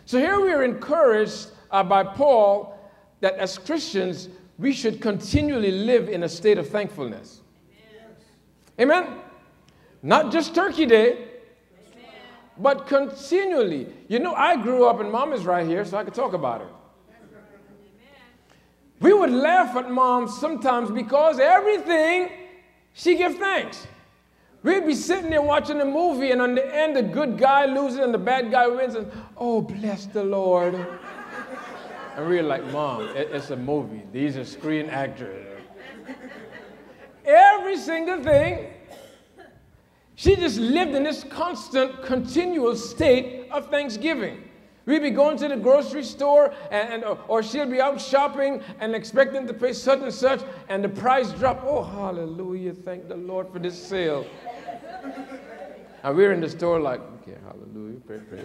So 0.06 0.18
here 0.20 0.40
we 0.40 0.52
are 0.52 0.64
encouraged 0.64 1.50
uh, 1.72 1.84
by 1.84 2.04
Paul 2.04 2.78
that 3.22 3.36
as 3.36 3.58
Christians, 3.58 4.30
we 4.58 4.74
should 4.74 5.02
continually 5.02 5.72
live 5.72 6.10
in 6.10 6.24
a 6.24 6.30
state 6.30 6.58
of 6.58 6.70
thankfulness. 6.70 7.42
Amen? 8.80 9.08
Not 10.02 10.32
just 10.32 10.56
Turkey 10.56 10.86
Day, 10.86 11.28
but 12.58 12.88
continually. 12.88 13.88
You 14.08 14.20
know, 14.20 14.34
I 14.34 14.62
grew 14.62 14.86
up, 14.86 15.00
and 15.00 15.12
mom 15.12 15.34
is 15.34 15.46
right 15.46 15.68
here, 15.68 15.84
so 15.86 15.98
I 15.98 16.04
can 16.04 16.14
talk 16.14 16.34
about 16.34 16.62
her. 16.62 16.68
We 19.00 19.14
would 19.14 19.32
laugh 19.32 19.76
at 19.78 19.90
mom 19.90 20.28
sometimes 20.28 20.92
because 20.92 21.40
everything 21.40 22.30
she 22.94 23.16
give 23.16 23.38
thanks. 23.38 23.88
We'd 24.62 24.86
be 24.86 24.94
sitting 24.94 25.30
there 25.30 25.42
watching 25.42 25.80
a 25.80 25.86
movie, 25.86 26.32
and 26.32 26.42
on 26.42 26.54
the 26.56 26.76
end, 26.76 26.98
the 26.98 27.04
good 27.04 27.38
guy 27.38 27.66
loses 27.66 28.00
and 28.00 28.14
the 28.14 28.18
bad 28.18 28.52
guy 28.52 28.68
wins, 28.68 28.96
and 28.96 29.10
oh, 29.38 29.62
bless 29.62 30.06
the 30.08 30.24
Lord. 30.24 30.76
and 32.16 32.28
we're 32.28 32.44
like, 32.44 32.66
Mom, 32.74 33.10
it's 33.16 33.52
a 33.52 33.56
movie. 33.56 34.04
These 34.12 34.36
are 34.36 34.44
screen 34.44 34.90
actors. 34.90 35.49
Every 37.30 37.78
single 37.78 38.24
thing, 38.24 38.74
she 40.16 40.36
just 40.36 40.58
lived 40.58 40.96
in 40.96 41.04
this 41.04 41.24
constant, 41.24 42.02
continual 42.04 42.76
state 42.76 43.48
of 43.52 43.70
thanksgiving. 43.70 44.44
We'd 44.88 45.04
be 45.04 45.12
going 45.12 45.38
to 45.38 45.48
the 45.48 45.56
grocery 45.56 46.04
store, 46.04 46.52
and, 46.72 47.04
and, 47.04 47.18
or 47.28 47.44
she'll 47.44 47.70
be 47.70 47.80
out 47.80 48.02
shopping 48.02 48.64
and 48.80 48.96
expecting 48.96 49.46
to 49.46 49.54
pay 49.54 49.74
such 49.74 50.00
and 50.00 50.12
such, 50.12 50.42
and 50.70 50.84
the 50.84 50.90
price 50.90 51.32
drop. 51.34 51.64
Oh, 51.64 51.84
hallelujah! 51.84 52.74
Thank 52.74 53.08
the 53.08 53.16
Lord 53.16 53.48
for 53.54 53.60
this 53.60 53.80
sale. 53.80 54.26
and 56.04 56.18
we're 56.18 56.32
in 56.32 56.42
the 56.42 56.50
store 56.50 56.80
like, 56.80 57.02
okay, 57.22 57.38
hallelujah, 57.46 58.00
pray, 58.08 58.20
pray. 58.28 58.44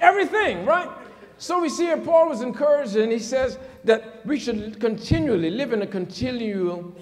Everything, 0.00 0.66
right? 0.66 0.90
So 1.38 1.60
we 1.60 1.68
see 1.68 1.84
here 1.84 1.98
Paul 1.98 2.28
was 2.28 2.42
encouraged, 2.42 2.96
and 2.96 3.10
he 3.10 3.18
says 3.18 3.58
that 3.84 4.24
we 4.24 4.38
should 4.38 4.80
continually 4.80 5.50
live 5.50 5.72
in 5.72 5.82
a 5.82 5.86
continual 5.86 6.94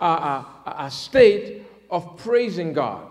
uh, 0.00 0.44
uh, 0.66 0.88
state 0.88 1.66
of 1.90 2.16
praising 2.16 2.72
God. 2.72 3.06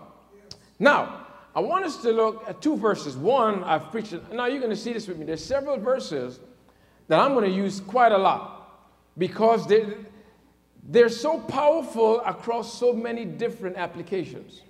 Now, 0.78 1.26
I 1.54 1.60
want 1.60 1.84
us 1.84 1.96
to 2.02 2.12
look 2.12 2.44
at 2.48 2.60
two 2.62 2.76
verses. 2.76 3.16
One, 3.16 3.64
I've 3.64 3.90
preached, 3.90 4.14
now 4.32 4.46
you're 4.46 4.60
going 4.60 4.70
to 4.70 4.76
see 4.76 4.92
this 4.92 5.08
with 5.08 5.18
me. 5.18 5.24
There's 5.24 5.44
several 5.44 5.78
verses 5.78 6.40
that 7.08 7.18
I'm 7.18 7.32
going 7.32 7.50
to 7.50 7.56
use 7.56 7.80
quite 7.80 8.12
a 8.12 8.18
lot 8.18 8.86
because 9.16 9.66
they're, 9.66 9.94
they're 10.84 11.08
so 11.08 11.40
powerful 11.40 12.20
across 12.20 12.78
so 12.78 12.92
many 12.92 13.24
different 13.24 13.76
applications. 13.76 14.62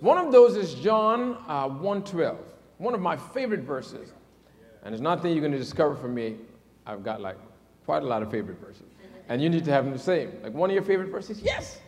One 0.00 0.18
of 0.18 0.30
those 0.32 0.56
is 0.56 0.74
John 0.74 1.38
uh, 1.48 1.68
1.12, 1.68 2.36
one 2.78 2.94
of 2.94 3.00
my 3.00 3.16
favorite 3.16 3.62
verses. 3.62 4.12
And 4.84 4.92
there's 4.92 5.00
nothing 5.00 5.32
you're 5.32 5.40
going 5.40 5.52
to 5.52 5.58
discover 5.58 5.96
from 5.96 6.14
me. 6.14 6.36
I've 6.86 7.02
got 7.02 7.20
like 7.20 7.38
quite 7.86 8.02
a 8.02 8.06
lot 8.06 8.22
of 8.22 8.30
favorite 8.30 8.58
verses. 8.60 8.84
And 9.28 9.42
you 9.42 9.48
need 9.48 9.64
to 9.64 9.70
have 9.70 9.84
them 9.84 9.92
the 9.94 9.98
same. 9.98 10.32
Like 10.42 10.52
one 10.52 10.70
of 10.70 10.74
your 10.74 10.82
favorite 10.82 11.08
verses? 11.08 11.40
Yes. 11.40 11.80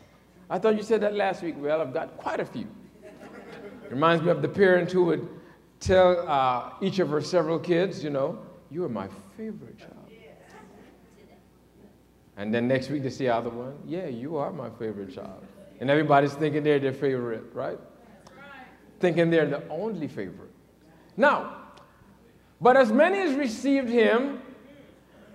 I 0.48 0.58
thought 0.58 0.76
you 0.76 0.82
said 0.82 1.02
that 1.02 1.14
last 1.14 1.42
week. 1.42 1.54
Well, 1.58 1.80
I've 1.82 1.92
got 1.92 2.16
quite 2.16 2.40
a 2.40 2.46
few. 2.46 2.66
Reminds 3.90 4.24
me 4.24 4.30
of 4.30 4.42
the 4.42 4.48
parent 4.48 4.90
who 4.90 5.04
would 5.04 5.28
tell 5.78 6.26
uh, 6.28 6.72
each 6.80 6.98
of 6.98 7.10
her 7.10 7.20
several 7.20 7.58
kids, 7.58 8.02
you 8.02 8.10
know, 8.10 8.38
you 8.70 8.84
are 8.84 8.88
my 8.88 9.08
favorite 9.36 9.78
child. 9.78 9.92
And 12.38 12.52
then 12.52 12.68
next 12.68 12.90
week 12.90 13.02
they 13.02 13.10
see 13.10 13.24
the 13.24 13.34
other 13.34 13.50
one, 13.50 13.78
yeah, 13.86 14.06
you 14.06 14.36
are 14.36 14.52
my 14.52 14.68
favorite 14.70 15.14
child. 15.14 15.44
And 15.80 15.90
everybody's 15.90 16.34
thinking 16.34 16.62
they're 16.62 16.78
their 16.78 16.92
favorite, 16.92 17.44
right? 17.52 17.78
Thinking 19.00 19.30
they're 19.30 19.46
the 19.46 19.66
only 19.68 20.08
favorite. 20.08 20.50
Now, 21.16 21.65
but 22.60 22.76
as 22.76 22.90
many 22.90 23.18
as 23.20 23.34
received 23.34 23.88
him, 23.88 24.40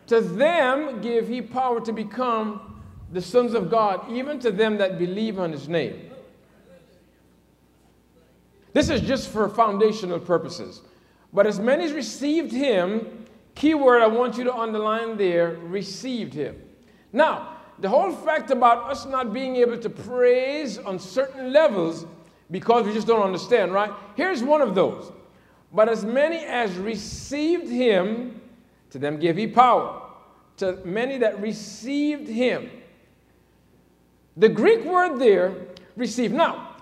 to 0.08 0.22
them 0.22 1.02
give 1.02 1.28
he 1.28 1.42
power 1.42 1.80
to 1.82 1.94
become 1.94 2.82
the 3.12 3.22
sons 3.22 3.54
of 3.54 3.70
God, 3.70 4.10
even 4.12 4.40
to 4.40 4.52
them 4.52 4.78
that 4.78 4.98
believe 4.98 5.40
on 5.40 5.52
his 5.52 5.68
name. 5.68 6.12
This 8.74 8.90
is 8.90 9.02
just 9.02 9.30
for 9.30 9.50
foundational 9.50 10.20
purposes. 10.20 10.82
But 11.34 11.46
as 11.46 11.60
many 11.60 11.84
as 11.84 11.94
received 11.94 12.52
him, 12.52 13.26
keyword 13.56 14.02
I 14.02 14.08
want 14.08 14.38
you 14.38 14.44
to 14.46 14.54
underline 14.54 15.18
there, 15.18 15.58
received 15.64 16.34
him. 16.34 16.62
Now, 17.14 17.58
the 17.80 17.90
whole 17.90 18.12
fact 18.12 18.52
about 18.52 18.90
us 18.90 19.06
not 19.06 19.34
being 19.34 19.58
able 19.58 19.78
to 19.78 19.90
praise 19.90 20.78
on 20.78 21.00
certain 21.00 21.52
levels 21.52 22.06
because 22.50 22.86
we 22.86 22.94
just 22.94 23.08
don't 23.08 23.24
understand, 23.24 23.74
right? 23.74 23.92
Here's 24.16 24.44
one 24.44 24.62
of 24.62 24.76
those. 24.76 25.12
But 25.74 25.90
as 25.90 26.04
many 26.04 26.38
as 26.38 26.76
received 26.76 27.70
him, 27.70 28.42
to 28.90 29.00
them 29.00 29.20
give 29.20 29.38
he 29.38 29.48
power. 29.48 30.02
To 30.58 30.78
many 30.84 31.18
that 31.20 31.42
received 31.42 32.28
him. 32.28 32.70
The 34.38 34.50
Greek 34.50 34.84
word 34.84 35.18
there, 35.18 35.56
receive. 35.96 36.32
Now, 36.32 36.76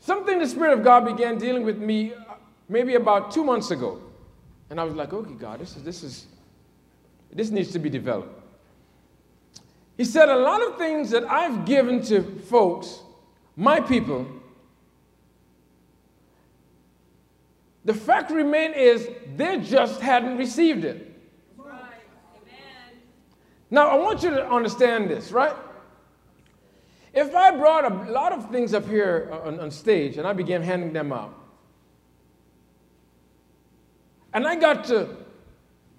something 0.00 0.38
the 0.38 0.48
Spirit 0.48 0.78
of 0.78 0.84
God 0.84 1.04
began 1.04 1.38
dealing 1.38 1.64
with 1.64 1.78
me 1.78 2.12
uh, 2.14 2.34
maybe 2.68 2.94
about 2.94 3.30
two 3.30 3.44
months 3.44 3.70
ago. 3.70 4.00
And 4.70 4.80
I 4.80 4.84
was 4.84 4.94
like, 4.94 5.12
okay, 5.12 5.34
God, 5.34 5.60
this 5.60 5.76
is, 5.76 5.82
this 5.82 6.02
is, 6.02 6.26
this 7.32 7.50
needs 7.50 7.70
to 7.72 7.78
be 7.78 7.88
developed. 7.88 8.42
He 9.96 10.04
said, 10.04 10.28
A 10.28 10.36
lot 10.36 10.62
of 10.62 10.76
things 10.76 11.10
that 11.10 11.24
I've 11.24 11.64
given 11.64 12.02
to 12.04 12.22
folks, 12.40 13.00
my 13.56 13.80
people, 13.80 14.26
the 17.86 17.94
fact 17.94 18.32
remain 18.32 18.72
is 18.72 19.08
they 19.36 19.60
just 19.60 20.00
hadn't 20.00 20.36
received 20.36 20.84
it. 20.84 21.06
Now, 23.70 23.88
I 23.88 23.94
want 23.96 24.24
you 24.24 24.30
to 24.30 24.48
understand 24.48 25.08
this, 25.08 25.30
right? 25.30 25.54
If 27.14 27.34
I 27.34 27.52
brought 27.52 27.90
a 27.90 28.10
lot 28.10 28.32
of 28.32 28.50
things 28.50 28.74
up 28.74 28.86
here 28.88 29.28
on, 29.44 29.60
on 29.60 29.70
stage 29.70 30.18
and 30.18 30.26
I 30.26 30.32
began 30.32 30.62
handing 30.62 30.92
them 30.92 31.12
out, 31.12 31.32
and 34.34 34.46
I 34.46 34.56
got 34.56 34.84
to 34.86 35.16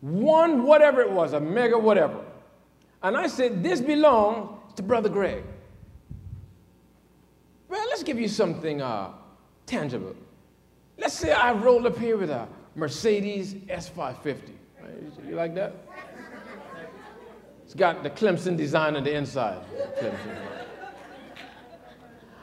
one, 0.02 0.64
whatever 0.64 1.02
it 1.02 1.10
was, 1.10 1.32
a 1.32 1.40
mega 1.40 1.78
whatever, 1.78 2.20
and 3.02 3.16
I 3.16 3.28
said, 3.28 3.64
This 3.64 3.80
belongs 3.80 4.76
to 4.76 4.84
Brother 4.84 5.10
Greg. 5.10 5.44
Well, 7.70 7.86
let's 7.88 8.04
give 8.04 8.20
you 8.20 8.28
something 8.28 8.82
uh, 8.82 9.12
tangible. 9.66 10.16
Let's 10.98 11.14
say 11.14 11.32
I 11.32 11.54
rolled 11.54 11.86
up 11.86 11.98
here 11.98 12.18
with 12.18 12.30
a 12.30 12.48
Mercedes 12.76 13.54
S550. 13.54 14.54
You 15.28 15.36
like 15.36 15.54
that? 15.56 15.76
It's 17.64 17.74
got 17.74 18.02
the 18.02 18.10
Clemson 18.10 18.56
design 18.56 18.96
on 18.96 19.04
the 19.04 19.14
inside. 19.14 19.62
Clemson. 20.00 20.38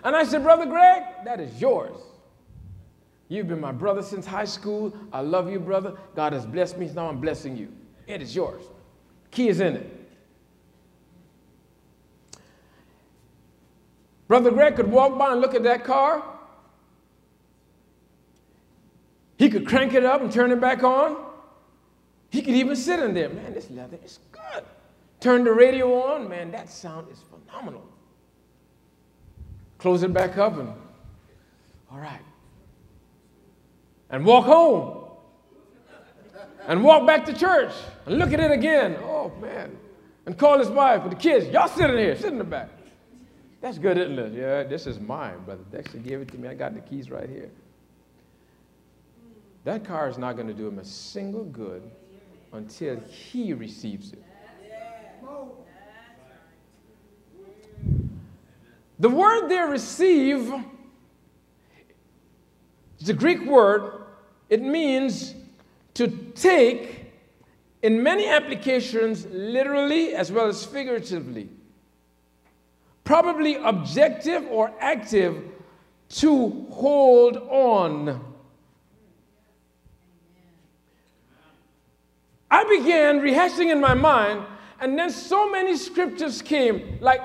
And 0.05 0.15
I 0.15 0.25
said, 0.25 0.43
Brother 0.43 0.67
Greg, 0.67 1.03
that 1.25 1.41
is 1.41 1.61
yours. 1.61 1.97
You've 3.29 3.49
been 3.49 3.61
my 3.61 3.73
brother 3.73 4.03
since 4.03 4.27
high 4.27 4.45
school. 4.45 4.95
I 5.13 5.21
love 5.23 5.51
you, 5.51 5.59
brother. 5.59 5.95
God 6.15 6.35
has 6.35 6.45
blessed 6.45 6.77
me. 6.77 6.91
Now 6.95 7.09
I'm 7.09 7.21
blessing 7.21 7.57
you. 7.57 7.73
It 8.07 8.21
is 8.21 8.37
yours. 8.37 8.65
Key 9.31 9.49
is 9.49 9.61
in 9.61 9.77
it. 9.77 10.01
Brother 14.29 14.51
Greg 14.51 14.77
could 14.77 14.91
walk 14.91 15.19
by 15.19 15.33
and 15.33 15.41
look 15.41 15.55
at 15.55 15.63
that 15.63 15.85
car. 15.85 16.23
He 19.45 19.51
could 19.51 19.67
crank 19.67 19.93
it 19.93 20.07
up 20.07 20.23
and 20.23 20.33
turn 20.33 20.53
it 20.53 20.59
back 20.59 20.83
on. 20.83 21.19
He 22.31 22.41
could 22.41 22.55
even 22.55 22.75
sit 22.75 22.99
in 22.99 23.13
there. 23.13 23.29
Man, 23.29 23.53
this 23.53 23.69
leather 23.71 23.99
is 24.03 24.19
good. 24.33 24.65
Turn 25.21 25.45
the 25.45 25.53
radio 25.53 26.03
on. 26.03 26.31
Man, 26.31 26.51
that 26.53 26.71
sound 26.71 27.09
is 27.13 27.21
phenomenal. 27.29 27.87
Close 29.77 30.03
it 30.03 30.15
back 30.15 30.39
up 30.39 30.57
and, 30.57 30.73
all 31.93 31.99
right. 31.99 32.23
And 34.09 34.25
walk 34.25 34.47
home. 34.47 35.11
And 36.67 36.83
walk 36.83 37.07
back 37.07 37.27
to 37.27 37.35
church 37.35 37.75
and 38.07 38.19
look 38.19 38.33
at 38.33 38.41
it 38.41 38.51
again. 38.51 38.97
Oh, 39.03 39.31
man. 39.43 39.77
And 40.25 40.39
call 40.39 40.59
his 40.59 40.69
wife 40.69 41.03
with 41.03 41.13
the 41.13 41.19
kids. 41.19 41.49
Y'all 41.49 41.69
sit 41.69 41.91
in 41.91 41.99
here, 41.99 42.17
sit 42.17 42.33
in 42.33 42.39
the 42.39 42.45
back. 42.45 42.71
That's 43.61 43.77
good, 43.77 43.99
isn't 43.99 44.19
it? 44.19 44.33
Yeah, 44.33 44.63
this 44.63 44.87
is 44.87 44.99
mine, 44.99 45.45
brother. 45.45 45.65
Dexter 45.71 45.99
gave 45.99 46.23
it 46.23 46.29
to 46.29 46.39
me. 46.39 46.49
I 46.49 46.55
got 46.55 46.73
the 46.73 46.81
keys 46.81 47.11
right 47.11 47.29
here. 47.29 47.51
That 49.65 49.85
car 49.85 50.09
is 50.09 50.19
not 50.19 50.37
going 50.37 50.49
to 50.49 50.55
do 50.55 50.69
him 50.69 50.79
a 50.79 50.85
single 50.85 51.45
good 51.45 51.91
until 52.53 53.01
he 53.01 53.53
receives 53.53 54.13
it. 54.13 54.23
The 58.99 59.09
word 59.09 59.49
there, 59.49 59.67
receive, 59.67 60.53
is 63.01 63.09
a 63.09 63.15
Greek 63.15 63.45
word. 63.45 64.05
It 64.49 64.63
means 64.63 65.35
to 65.95 66.09
take, 66.35 67.13
in 67.83 68.03
many 68.03 68.29
applications, 68.29 69.27
literally 69.27 70.15
as 70.15 70.31
well 70.31 70.47
as 70.47 70.65
figuratively 70.65 71.49
probably 73.05 73.57
objective 73.57 74.47
or 74.51 74.73
active, 74.81 75.45
to 76.09 76.67
hold 76.71 77.37
on. 77.37 78.34
I 82.55 82.63
began 82.63 83.19
rehashing 83.19 83.73
in 83.73 83.81
my 83.81 83.95
mind, 83.95 84.45
and 84.79 84.97
then 84.97 85.11
so 85.11 85.51
many 85.51 85.77
scriptures 85.77 86.41
came, 86.41 86.99
like 87.01 87.21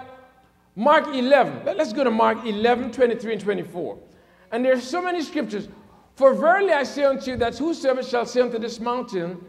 Mark 0.76 1.06
11. 1.06 1.66
Let's 1.78 1.94
go 1.94 2.04
to 2.04 2.10
Mark 2.10 2.44
11, 2.44 2.92
23 2.92 3.34
and 3.34 3.42
24. 3.42 4.00
And 4.52 4.66
there's 4.66 4.84
so 4.84 5.04
many 5.04 5.22
scriptures. 5.22 5.68
For 6.16 6.34
verily 6.34 6.74
I 6.74 6.82
say 6.82 7.04
unto 7.04 7.30
you 7.30 7.38
that 7.38 7.56
whosoever 7.56 8.02
shall 8.02 8.26
say 8.26 8.42
unto 8.42 8.58
this 8.58 8.80
mountain, 8.80 9.40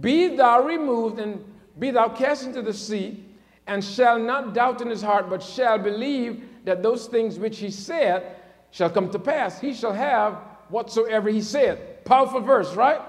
Be 0.00 0.34
thou 0.34 0.62
removed 0.62 1.18
and 1.18 1.44
be 1.78 1.90
thou 1.90 2.08
cast 2.08 2.46
into 2.46 2.62
the 2.62 2.72
sea, 2.72 3.22
and 3.66 3.84
shall 3.84 4.18
not 4.18 4.54
doubt 4.54 4.80
in 4.80 4.88
his 4.88 5.02
heart, 5.02 5.28
but 5.28 5.42
shall 5.42 5.76
believe 5.76 6.48
that 6.64 6.82
those 6.82 7.08
things 7.08 7.38
which 7.38 7.58
he 7.58 7.70
said 7.70 8.36
shall 8.70 8.88
come 8.88 9.10
to 9.10 9.18
pass. 9.18 9.60
He 9.60 9.74
shall 9.74 9.92
have 9.92 10.38
whatsoever 10.70 11.28
he 11.28 11.42
said. 11.42 12.06
Powerful 12.06 12.40
verse, 12.40 12.72
right? 12.74 13.02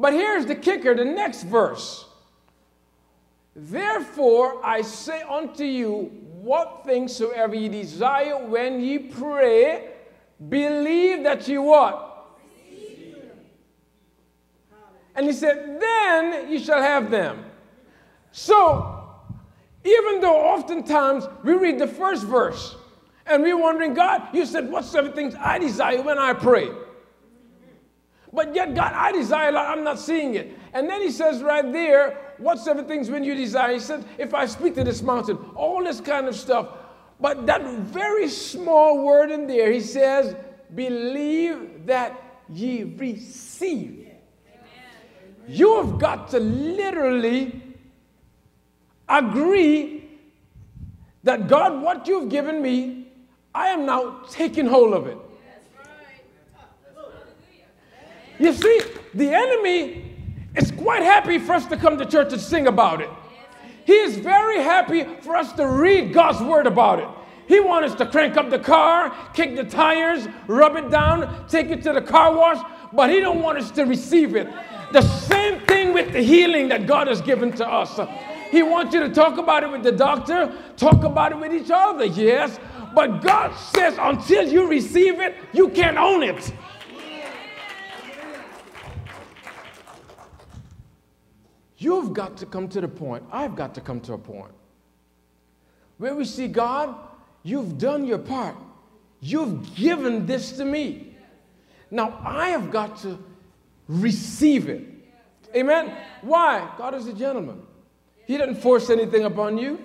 But 0.00 0.14
here's 0.14 0.46
the 0.46 0.54
kicker 0.54 0.94
the 0.94 1.04
next 1.04 1.42
verse. 1.42 2.06
Therefore 3.54 4.64
I 4.64 4.80
say 4.80 5.20
unto 5.20 5.62
you, 5.62 6.10
what 6.40 6.84
things 6.86 7.14
soever 7.14 7.54
ye 7.54 7.68
desire 7.68 8.42
when 8.46 8.80
ye 8.80 8.96
pray, 8.96 9.90
believe 10.48 11.22
that 11.24 11.46
ye 11.46 11.58
what? 11.58 12.06
And 15.14 15.26
he 15.26 15.34
said, 15.34 15.78
then 15.78 16.50
ye 16.50 16.58
shall 16.58 16.80
have 16.80 17.10
them. 17.10 17.44
So, 18.32 19.04
even 19.84 20.22
though 20.22 20.40
oftentimes 20.40 21.28
we 21.44 21.52
read 21.52 21.78
the 21.78 21.86
first 21.86 22.24
verse 22.24 22.74
and 23.26 23.42
we're 23.42 23.58
wondering, 23.58 23.92
God, 23.92 24.22
you 24.32 24.46
said, 24.46 24.70
What 24.70 24.84
seven 24.84 25.12
things 25.12 25.34
I 25.34 25.58
desire 25.58 26.00
when 26.00 26.18
I 26.18 26.32
pray? 26.32 26.70
But 28.32 28.54
yet, 28.54 28.74
God, 28.74 28.92
I 28.92 29.12
desire, 29.12 29.56
I'm 29.56 29.82
not 29.82 29.98
seeing 29.98 30.34
it. 30.34 30.56
And 30.72 30.88
then 30.88 31.02
he 31.02 31.10
says 31.10 31.42
right 31.42 31.70
there, 31.72 32.16
What 32.38 32.58
seven 32.60 32.86
things 32.86 33.10
when 33.10 33.24
you 33.24 33.34
desire? 33.34 33.72
He 33.72 33.80
said, 33.80 34.04
If 34.18 34.34
I 34.34 34.46
speak 34.46 34.74
to 34.76 34.84
this 34.84 35.02
mountain, 35.02 35.36
all 35.56 35.82
this 35.82 36.00
kind 36.00 36.28
of 36.28 36.36
stuff. 36.36 36.68
But 37.18 37.46
that 37.46 37.62
very 37.64 38.28
small 38.28 39.04
word 39.04 39.30
in 39.30 39.46
there, 39.46 39.70
he 39.72 39.80
says, 39.80 40.36
Believe 40.74 41.86
that 41.86 42.22
ye 42.48 42.84
receive. 42.84 44.08
You 45.48 45.82
have 45.82 45.98
got 45.98 46.30
to 46.30 46.38
literally 46.38 47.60
agree 49.08 50.08
that 51.24 51.48
God, 51.48 51.82
what 51.82 52.06
you've 52.06 52.28
given 52.28 52.62
me, 52.62 53.08
I 53.52 53.68
am 53.68 53.84
now 53.84 54.22
taking 54.30 54.66
hold 54.66 54.94
of 54.94 55.08
it. 55.08 55.18
You 58.40 58.54
see, 58.54 58.80
the 59.12 59.28
enemy 59.28 60.16
is 60.56 60.70
quite 60.72 61.02
happy 61.02 61.38
for 61.38 61.52
us 61.52 61.66
to 61.66 61.76
come 61.76 61.98
to 61.98 62.06
church 62.06 62.32
and 62.32 62.40
sing 62.40 62.66
about 62.66 63.02
it. 63.02 63.10
He 63.84 63.92
is 63.92 64.16
very 64.16 64.60
happy 64.62 65.04
for 65.20 65.36
us 65.36 65.52
to 65.52 65.66
read 65.66 66.14
God's 66.14 66.40
word 66.40 66.66
about 66.66 67.00
it. 67.00 67.08
He 67.46 67.60
wants 67.60 67.92
us 67.92 67.98
to 67.98 68.06
crank 68.06 68.38
up 68.38 68.48
the 68.48 68.58
car, 68.58 69.14
kick 69.34 69.56
the 69.56 69.64
tires, 69.64 70.26
rub 70.46 70.76
it 70.76 70.90
down, 70.90 71.46
take 71.48 71.68
it 71.68 71.82
to 71.82 71.92
the 71.92 72.00
car 72.00 72.34
wash, 72.34 72.64
but 72.94 73.10
he 73.10 73.20
don't 73.20 73.42
want 73.42 73.58
us 73.58 73.70
to 73.72 73.84
receive 73.84 74.34
it. 74.34 74.48
The 74.92 75.02
same 75.02 75.60
thing 75.66 75.92
with 75.92 76.12
the 76.12 76.22
healing 76.22 76.68
that 76.68 76.86
God 76.86 77.08
has 77.08 77.20
given 77.20 77.52
to 77.52 77.66
us. 77.66 78.00
He 78.50 78.62
wants 78.62 78.94
you 78.94 79.00
to 79.00 79.10
talk 79.10 79.36
about 79.36 79.64
it 79.64 79.70
with 79.70 79.82
the 79.82 79.92
doctor, 79.92 80.56
talk 80.76 81.04
about 81.04 81.32
it 81.32 81.38
with 81.38 81.52
each 81.52 81.70
other, 81.70 82.06
yes. 82.06 82.58
But 82.94 83.20
God 83.22 83.54
says 83.74 83.96
until 84.00 84.48
you 84.48 84.66
receive 84.66 85.20
it, 85.20 85.36
you 85.52 85.68
can't 85.68 85.98
own 85.98 86.22
it. 86.22 86.52
You've 91.80 92.12
got 92.12 92.36
to 92.36 92.46
come 92.46 92.68
to 92.68 92.80
the 92.80 92.88
point, 92.88 93.24
I've 93.32 93.56
got 93.56 93.74
to 93.74 93.80
come 93.80 94.00
to 94.02 94.12
a 94.12 94.18
point 94.18 94.52
where 95.96 96.14
we 96.14 96.24
see 96.24 96.46
God, 96.46 96.94
you've 97.42 97.78
done 97.78 98.06
your 98.06 98.18
part. 98.18 98.56
You've 99.20 99.74
given 99.74 100.24
this 100.24 100.52
to 100.52 100.64
me. 100.64 101.14
Now 101.90 102.20
I 102.24 102.48
have 102.50 102.70
got 102.70 102.98
to 103.02 103.18
receive 103.88 104.68
it. 104.68 104.86
Amen? 105.54 105.94
Why? 106.22 106.70
God 106.78 106.94
is 106.94 107.06
a 107.06 107.12
gentleman. 107.12 107.62
He 108.26 108.36
doesn't 108.36 108.62
force 108.62 108.88
anything 108.88 109.24
upon 109.24 109.58
you. 109.58 109.82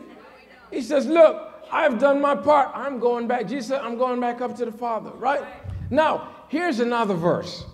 He 0.72 0.82
says, 0.82 1.06
Look, 1.08 1.66
I've 1.72 2.00
done 2.00 2.22
my 2.22 2.36
part. 2.36 2.72
I'm 2.74 3.00
going 3.00 3.28
back. 3.28 3.48
Jesus 3.48 3.68
said, 3.68 3.82
I'm 3.82 3.98
going 3.98 4.20
back 4.20 4.42
up 4.42 4.56
to 4.58 4.66
the 4.66 4.72
Father, 4.72 5.12
right? 5.12 5.44
Now, 5.90 6.46
here's 6.50 6.80
another 6.80 7.14
verse. 7.14 7.66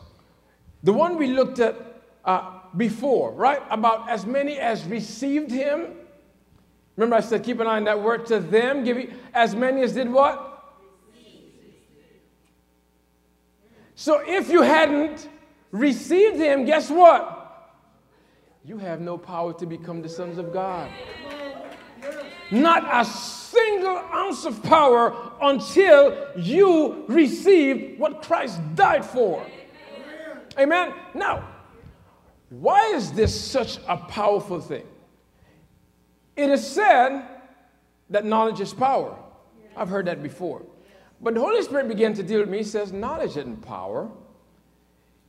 The 0.84 0.94
one 0.94 1.18
we 1.18 1.28
looked 1.28 1.60
at 1.60 1.76
uh, 2.24 2.61
before, 2.76 3.32
right? 3.32 3.62
About 3.70 4.10
as 4.10 4.26
many 4.26 4.58
as 4.58 4.86
received 4.86 5.52
him. 5.52 5.88
Remember, 6.96 7.16
I 7.16 7.22
said, 7.22 7.44
keep 7.44 7.60
an 7.60 7.68
eye 7.68 7.78
on 7.78 7.86
that 7.86 8.02
word 8.02 8.26
to 8.28 8.40
them. 8.40 8.84
Give 8.84 8.98
you, 8.98 9.14
as 9.34 9.56
many 9.56 9.82
as 9.82 9.94
did 9.94 10.10
what? 10.10 10.48
So 13.96 14.22
if 14.26 14.50
you 14.50 14.62
hadn't 14.62 15.30
received 15.72 16.38
him, 16.38 16.66
guess 16.66 16.90
what? 16.90 17.38
You 18.66 18.78
have 18.78 19.02
no 19.02 19.18
power 19.18 19.54
to 19.54 19.66
become 19.66 20.02
the 20.02 20.10
sons 20.10 20.38
of 20.38 20.52
God. 20.52 20.90
Not 22.52 22.88
a 22.92 23.06
single 23.06 23.98
ounce 23.98 24.46
of 24.46 24.62
power 24.64 25.32
until 25.42 26.18
you 26.36 27.06
receive 27.08 27.98
what 28.00 28.22
Christ 28.22 28.60
died 28.76 29.06
for. 29.06 29.46
Amen. 30.60 30.94
Now, 31.14 31.48
why 32.52 32.92
is 32.96 33.14
this 33.14 33.34
such 33.34 33.80
a 33.88 33.96
powerful 33.96 34.60
thing? 34.60 34.84
It 36.36 36.50
is 36.50 36.68
said 36.68 37.26
that 38.10 38.26
knowledge 38.26 38.60
is 38.60 38.74
power. 38.74 39.18
I've 39.76 39.88
heard 39.88 40.06
that 40.08 40.22
before. 40.22 40.62
But 41.22 41.36
the 41.36 41.40
Holy 41.40 41.62
Spirit 41.62 41.88
began 41.88 42.14
to 42.16 42.24
deal 42.24 42.42
with 42.42 42.50
me. 42.50 42.58
He 42.58 42.64
says, 42.66 42.92
knowledge 42.92 43.32
isn't 43.32 43.62
power. 43.62 44.10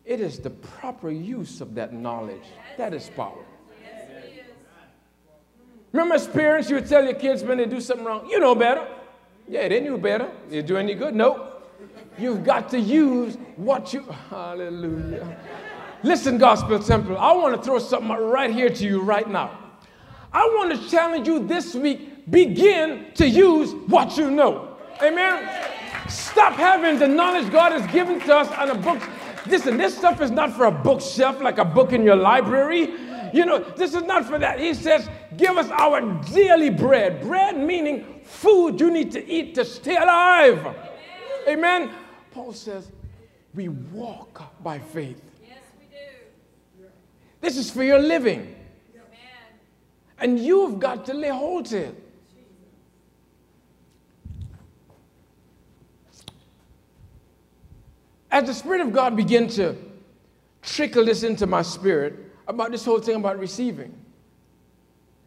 It 0.04 0.20
is 0.20 0.40
the 0.40 0.50
proper 0.50 1.10
use 1.10 1.60
of 1.60 1.76
that 1.76 1.92
knowledge. 1.92 2.42
That 2.76 2.92
is 2.92 3.08
power. 3.10 3.44
Remember 5.92 6.16
as 6.16 6.26
parents, 6.26 6.70
you 6.70 6.76
would 6.76 6.88
tell 6.88 7.04
your 7.04 7.14
kids 7.14 7.44
when 7.44 7.58
they 7.58 7.66
do 7.66 7.80
something 7.80 8.04
wrong, 8.04 8.28
you 8.28 8.40
know 8.40 8.56
better. 8.56 8.84
Yeah, 9.46 9.68
they 9.68 9.78
knew 9.78 9.96
better. 9.96 10.28
You 10.50 10.62
do 10.62 10.76
any 10.76 10.94
good? 10.94 11.14
Nope. 11.14 11.70
You've 12.18 12.42
got 12.42 12.68
to 12.70 12.80
use 12.80 13.36
what 13.56 13.92
you, 13.92 14.02
hallelujah. 14.30 15.38
Listen, 16.04 16.36
Gospel 16.36 16.78
Temple, 16.78 17.16
I 17.16 17.32
want 17.32 17.54
to 17.56 17.62
throw 17.62 17.78
something 17.78 18.08
right 18.08 18.50
here 18.50 18.68
to 18.68 18.84
you 18.84 19.02
right 19.02 19.28
now. 19.28 19.58
I 20.32 20.44
want 20.46 20.72
to 20.72 20.90
challenge 20.90 21.28
you 21.28 21.46
this 21.46 21.74
week 21.74 22.30
begin 22.30 23.12
to 23.14 23.28
use 23.28 23.72
what 23.88 24.16
you 24.16 24.30
know. 24.30 24.76
Amen. 25.02 25.48
Stop 26.08 26.54
having 26.54 26.98
the 26.98 27.06
knowledge 27.06 27.50
God 27.52 27.72
has 27.72 27.90
given 27.92 28.20
to 28.20 28.36
us 28.36 28.48
on 28.58 28.70
a 28.70 28.74
book. 28.74 29.00
Listen, 29.46 29.76
this 29.76 29.96
stuff 29.96 30.20
is 30.20 30.30
not 30.30 30.52
for 30.52 30.66
a 30.66 30.70
bookshelf 30.70 31.40
like 31.40 31.58
a 31.58 31.64
book 31.64 31.92
in 31.92 32.02
your 32.02 32.16
library. 32.16 32.92
You 33.32 33.46
know, 33.46 33.58
this 33.58 33.94
is 33.94 34.02
not 34.02 34.24
for 34.24 34.38
that. 34.38 34.58
He 34.60 34.74
says, 34.74 35.08
Give 35.36 35.56
us 35.56 35.70
our 35.70 36.00
daily 36.32 36.70
bread. 36.70 37.22
Bread 37.22 37.56
meaning 37.56 38.20
food 38.24 38.78
you 38.80 38.90
need 38.90 39.10
to 39.12 39.26
eat 39.26 39.54
to 39.54 39.64
stay 39.64 39.96
alive. 39.96 40.76
Amen. 41.48 41.90
Paul 42.32 42.52
says, 42.52 42.90
We 43.54 43.68
walk 43.68 44.62
by 44.62 44.78
faith. 44.78 45.21
Yes, 47.42 47.54
we 47.54 47.54
do. 47.54 47.54
This 47.54 47.56
is 47.56 47.70
for 47.70 47.84
your 47.84 47.98
living. 47.98 48.56
And 50.18 50.38
you've 50.38 50.78
got 50.78 51.04
to 51.06 51.14
lay 51.14 51.30
hold 51.30 51.66
to 51.66 51.78
it. 51.78 51.98
As 58.30 58.44
the 58.44 58.54
Spirit 58.54 58.80
of 58.80 58.92
God 58.92 59.14
began 59.14 59.46
to 59.48 59.76
trickle 60.62 61.04
this 61.04 61.22
into 61.22 61.46
my 61.46 61.60
spirit 61.60 62.14
about 62.48 62.70
this 62.70 62.84
whole 62.84 63.00
thing 63.00 63.16
about 63.16 63.38
receiving, 63.38 63.94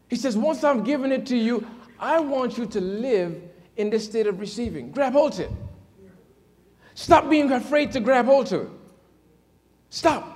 He 0.10 0.16
says, 0.16 0.36
Once 0.36 0.64
I've 0.64 0.84
given 0.84 1.12
it 1.12 1.26
to 1.28 1.38
you, 1.38 1.68
I 2.00 2.20
want 2.20 2.58
you 2.58 2.66
to 2.66 2.82
live 2.82 3.40
in 3.78 3.90
this 3.90 4.06
state 4.06 4.26
of 4.26 4.40
receiving. 4.40 4.92
Grab 4.92 5.14
hold 5.14 5.34
to 5.34 5.44
it. 5.44 5.52
Stop 6.96 7.30
being 7.30 7.52
afraid 7.52 7.92
to 7.92 8.00
grab 8.00 8.26
hold 8.26 8.48
to 8.48 8.62
it. 8.62 8.70
Stop. 9.90 10.35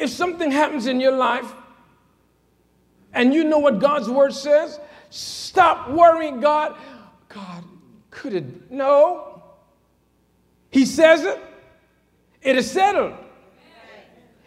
If 0.00 0.08
something 0.08 0.50
happens 0.50 0.86
in 0.86 0.98
your 0.98 1.12
life 1.12 1.52
and 3.12 3.34
you 3.34 3.44
know 3.44 3.58
what 3.58 3.80
God's 3.80 4.08
word 4.08 4.32
says, 4.32 4.80
stop 5.10 5.90
worrying 5.90 6.40
God. 6.40 6.74
God, 7.28 7.64
could 8.10 8.32
it? 8.32 8.70
No. 8.70 9.42
He 10.70 10.86
says 10.86 11.24
it, 11.24 11.38
it 12.40 12.56
is 12.56 12.70
settled. 12.70 13.12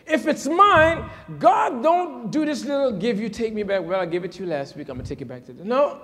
If 0.08 0.28
it's 0.28 0.48
mine, 0.48 1.08
God 1.38 1.84
don't 1.84 2.32
do 2.32 2.46
this 2.46 2.66
little 2.66 2.92
give 2.92 3.20
you, 3.20 3.30
take 3.30 3.54
me 3.54 3.62
back. 3.62 3.84
Well, 3.84 4.00
I 4.00 4.08
gave 4.08 4.26
it 4.26 4.32
to 4.34 4.44
you 4.44 4.50
last 4.50 4.76
week. 4.76 4.90
I'm 4.90 4.96
going 4.96 5.06
to 5.06 5.10
take 5.10 5.22
it 5.22 5.28
back 5.28 5.46
to 5.46 5.54
the. 5.54 5.64
No. 5.64 6.02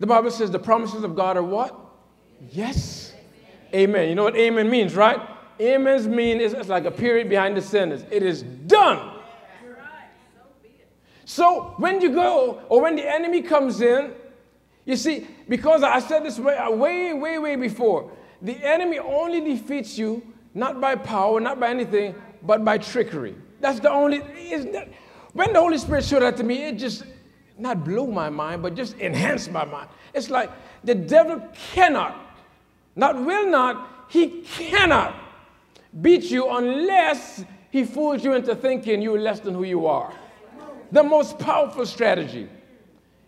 The 0.00 0.06
Bible 0.06 0.30
says 0.30 0.50
the 0.50 0.58
promises 0.58 1.02
of 1.02 1.16
God 1.16 1.38
are 1.38 1.42
what? 1.42 1.74
Yes. 2.50 3.14
Amen. 3.74 4.08
You 4.08 4.14
know 4.14 4.22
what 4.22 4.36
amen 4.36 4.70
means, 4.70 4.94
right? 4.94 5.20
Amen's 5.60 6.06
mean 6.06 6.40
is 6.40 6.52
it's 6.52 6.68
like 6.68 6.84
a 6.84 6.90
period 6.90 7.28
behind 7.28 7.56
the 7.56 7.62
sentence. 7.62 8.04
It 8.10 8.22
is 8.22 8.42
done. 8.42 9.16
So 11.24 11.74
when 11.76 12.00
you 12.00 12.10
go, 12.14 12.62
or 12.68 12.80
when 12.80 12.96
the 12.96 13.06
enemy 13.06 13.42
comes 13.42 13.80
in, 13.80 14.12
you 14.86 14.96
see, 14.96 15.26
because 15.48 15.82
I 15.82 15.98
said 15.98 16.24
this 16.24 16.38
way, 16.38 16.56
uh, 16.56 16.70
way, 16.70 17.12
way, 17.12 17.38
way 17.38 17.56
before, 17.56 18.10
the 18.40 18.56
enemy 18.64 18.98
only 18.98 19.40
defeats 19.40 19.98
you 19.98 20.22
not 20.54 20.80
by 20.80 20.94
power, 20.94 21.38
not 21.40 21.60
by 21.60 21.68
anything, 21.68 22.14
but 22.42 22.64
by 22.64 22.78
trickery. 22.78 23.34
That's 23.60 23.80
the 23.80 23.90
only. 23.90 24.20
That, 24.20 24.88
when 25.34 25.52
the 25.52 25.60
Holy 25.60 25.76
Spirit 25.76 26.04
showed 26.04 26.22
that 26.22 26.38
to 26.38 26.44
me, 26.44 26.64
it 26.64 26.78
just 26.78 27.04
not 27.58 27.84
blew 27.84 28.06
my 28.06 28.30
mind, 28.30 28.62
but 28.62 28.74
just 28.74 28.96
enhanced 28.96 29.50
my 29.50 29.64
mind. 29.64 29.90
It's 30.14 30.30
like 30.30 30.50
the 30.84 30.94
devil 30.94 31.42
cannot, 31.74 32.16
not 32.96 33.22
will 33.22 33.50
not, 33.50 34.06
he 34.08 34.42
cannot 34.42 35.14
beat 36.00 36.24
you 36.24 36.48
unless 36.50 37.44
he 37.70 37.84
fools 37.84 38.24
you 38.24 38.34
into 38.34 38.54
thinking 38.54 39.02
you're 39.02 39.20
less 39.20 39.40
than 39.40 39.54
who 39.54 39.64
you 39.64 39.86
are. 39.86 40.12
The 40.92 41.02
most 41.02 41.38
powerful 41.38 41.84
strategy. 41.86 42.48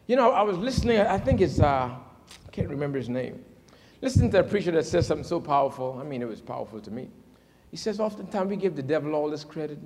You 0.07 0.17
know, 0.17 0.31
I 0.31 0.43
was 0.43 0.57
listening, 0.57 1.01
I 1.01 1.19
think 1.19 1.41
it's, 1.41 1.61
uh, 1.61 1.91
I 1.95 2.51
can't 2.51 2.69
remember 2.69 2.99
his 2.99 3.09
name. 3.09 3.45
Listening 4.03 4.31
to 4.31 4.41
a 4.41 4.43
preacher 4.43 4.71
that 4.73 4.87
says 4.87 5.07
something 5.07 5.25
so 5.25 5.41
powerful. 5.41 5.99
I 6.01 6.05
mean, 6.05 6.23
it 6.23 6.29
was 6.29 6.41
powerful 6.41 6.81
to 6.81 6.91
me. 6.91 7.09
He 7.71 7.77
says, 7.77 8.01
oftentimes 8.01 8.49
we 8.49 8.57
give 8.57 8.75
the 8.75 8.83
devil 8.83 9.15
all 9.15 9.31
this 9.31 9.45
credit. 9.45 9.79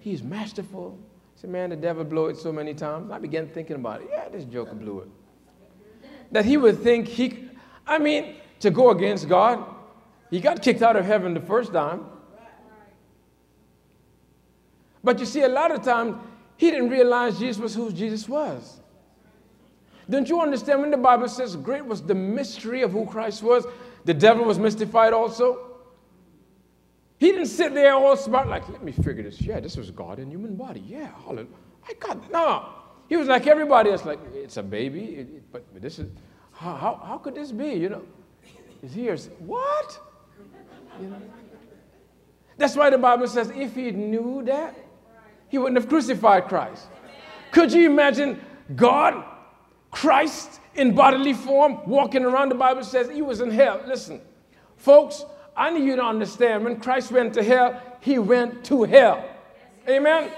He's 0.00 0.22
masterful. 0.22 0.98
I 1.36 1.40
said, 1.40 1.50
man, 1.50 1.70
the 1.70 1.76
devil 1.76 2.04
blew 2.04 2.26
it 2.26 2.36
so 2.36 2.52
many 2.52 2.74
times. 2.74 3.10
I 3.10 3.18
began 3.18 3.48
thinking 3.48 3.76
about 3.76 4.02
it. 4.02 4.08
Yeah, 4.10 4.28
this 4.28 4.44
joker 4.44 4.74
blew 4.74 5.00
it. 5.00 5.08
That 6.32 6.44
he 6.44 6.56
would 6.56 6.80
think 6.80 7.08
he, 7.08 7.48
I 7.86 7.98
mean, 7.98 8.36
to 8.60 8.70
go 8.70 8.90
against 8.90 9.28
God, 9.28 9.64
he 10.30 10.40
got 10.40 10.62
kicked 10.62 10.82
out 10.82 10.96
of 10.96 11.06
heaven 11.06 11.32
the 11.32 11.40
first 11.40 11.72
time. 11.72 12.04
But 15.02 15.18
you 15.18 15.26
see, 15.26 15.42
a 15.42 15.48
lot 15.48 15.70
of 15.70 15.82
times, 15.82 16.16
he 16.56 16.70
didn't 16.70 16.90
realize 16.90 17.38
Jesus 17.38 17.60
was 17.60 17.74
who 17.74 17.90
Jesus 17.92 18.28
was. 18.28 18.80
Don't 20.08 20.28
you 20.28 20.40
understand 20.40 20.80
when 20.80 20.90
the 20.90 20.96
Bible 20.96 21.28
says 21.28 21.56
great 21.56 21.84
was 21.84 22.02
the 22.02 22.14
mystery 22.14 22.82
of 22.82 22.92
who 22.92 23.06
Christ 23.06 23.42
was? 23.42 23.64
The 24.04 24.14
devil 24.14 24.44
was 24.44 24.58
mystified 24.58 25.12
also. 25.12 25.70
He 27.18 27.30
didn't 27.30 27.46
sit 27.46 27.74
there 27.74 27.94
all 27.94 28.16
smart, 28.16 28.48
like, 28.48 28.68
let 28.68 28.82
me 28.82 28.92
figure 28.92 29.22
this. 29.22 29.40
Yeah, 29.40 29.60
this 29.60 29.76
was 29.76 29.90
God 29.90 30.18
in 30.18 30.30
human 30.30 30.56
body. 30.56 30.82
Yeah, 30.86 31.10
hallelujah. 31.24 31.48
I 31.86 31.92
got 31.94 32.30
no. 32.30 32.68
He 33.08 33.16
was 33.16 33.28
like 33.28 33.46
everybody 33.46 33.90
else, 33.90 34.04
like, 34.04 34.18
it's 34.34 34.56
a 34.56 34.62
baby, 34.62 35.04
it, 35.16 35.20
it, 35.20 35.52
but, 35.52 35.64
but, 35.72 35.82
this 35.82 35.98
is, 35.98 36.10
how, 36.52 36.74
how, 36.74 37.02
how, 37.04 37.18
could 37.18 37.34
this 37.34 37.52
be, 37.52 37.72
you 37.72 37.88
know? 37.88 38.02
He's 38.80 38.94
here, 38.94 39.16
what? 39.40 40.00
You 41.00 41.08
know? 41.08 41.20
That's 42.56 42.76
why 42.76 42.90
the 42.90 42.98
Bible 42.98 43.26
says 43.26 43.50
if 43.50 43.74
he 43.74 43.90
knew 43.90 44.42
that, 44.46 44.76
he 45.50 45.58
wouldn't 45.58 45.78
have 45.78 45.88
crucified 45.88 46.48
Christ. 46.48 46.86
Could 47.50 47.72
you 47.72 47.90
imagine 47.90 48.40
God, 48.76 49.24
Christ 49.90 50.60
in 50.76 50.94
bodily 50.94 51.34
form, 51.34 51.80
walking 51.86 52.24
around? 52.24 52.48
The 52.48 52.54
Bible 52.54 52.84
says 52.84 53.10
he 53.10 53.20
was 53.20 53.40
in 53.40 53.50
hell. 53.50 53.82
Listen, 53.86 54.20
folks, 54.76 55.24
I 55.56 55.70
need 55.70 55.84
you 55.84 55.96
to 55.96 56.04
understand 56.04 56.64
when 56.64 56.80
Christ 56.80 57.10
went 57.10 57.34
to 57.34 57.42
hell, 57.42 57.80
he 58.00 58.18
went 58.18 58.64
to 58.66 58.84
hell. 58.84 59.28
Amen. 59.88 60.30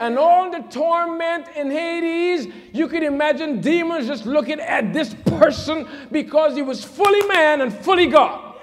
And 0.00 0.18
all 0.18 0.50
the 0.50 0.60
torment 0.70 1.48
in 1.54 1.70
Hades, 1.70 2.48
you 2.72 2.88
can 2.88 3.02
imagine 3.02 3.60
demons 3.60 4.06
just 4.06 4.26
looking 4.26 4.60
at 4.60 4.92
this 4.92 5.14
person 5.14 5.86
because 6.10 6.54
he 6.54 6.62
was 6.62 6.84
fully 6.84 7.26
man 7.28 7.60
and 7.60 7.72
fully 7.72 8.06
God. 8.06 8.56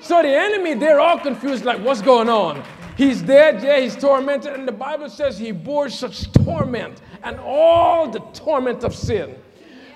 So 0.00 0.22
the 0.22 0.28
enemy, 0.28 0.74
they're 0.74 1.00
all 1.00 1.18
confused, 1.18 1.64
like, 1.64 1.80
what's 1.80 2.02
going 2.02 2.28
on? 2.28 2.62
He's 2.98 3.22
dead, 3.22 3.62
yeah, 3.62 3.78
he's 3.78 3.94
tormented, 3.94 4.54
and 4.54 4.66
the 4.66 4.72
Bible 4.72 5.08
says 5.08 5.38
he 5.38 5.52
bore 5.52 5.88
such 5.88 6.32
torment 6.32 7.00
and 7.22 7.38
all 7.38 8.10
the 8.10 8.18
torment 8.34 8.82
of 8.82 8.92
sin. 8.92 9.36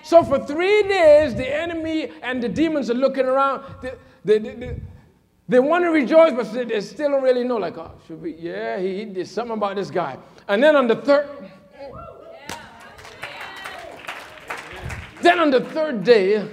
So 0.04 0.22
for 0.22 0.38
three 0.46 0.84
days, 0.84 1.34
the 1.34 1.52
enemy 1.52 2.12
and 2.22 2.40
the 2.40 2.48
demons 2.48 2.90
are 2.90 2.94
looking 2.94 3.26
around. 3.26 3.64
They, 3.82 3.94
they, 4.24 4.38
they, 4.38 4.80
they 5.48 5.58
want 5.58 5.82
to 5.82 5.90
rejoice, 5.90 6.32
but 6.32 6.52
they 6.52 6.80
still 6.80 7.10
don't 7.10 7.24
really 7.24 7.42
know. 7.42 7.56
Like, 7.56 7.76
oh, 7.76 7.90
should 8.06 8.22
we? 8.22 8.34
Yeah, 8.34 8.78
he, 8.78 8.98
he 8.98 9.04
did 9.06 9.26
something 9.26 9.56
about 9.56 9.74
this 9.74 9.90
guy. 9.90 10.16
And 10.46 10.62
then 10.62 10.76
on 10.76 10.86
the 10.86 10.94
third, 10.94 11.28
then 15.22 15.40
on 15.40 15.50
the 15.50 15.60
third 15.60 16.04
day, 16.04 16.48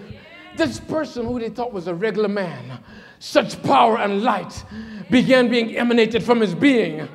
this 0.58 0.80
person 0.80 1.28
who 1.28 1.40
they 1.40 1.50
thought 1.50 1.72
was 1.72 1.86
a 1.86 1.94
regular 1.94 2.28
man, 2.28 2.80
such 3.20 3.62
power 3.64 3.98
and 3.98 4.24
light 4.24 4.64
began 5.10 5.50
being 5.50 5.76
emanated 5.76 6.24
from 6.24 6.40
his 6.40 6.56
being. 6.56 7.08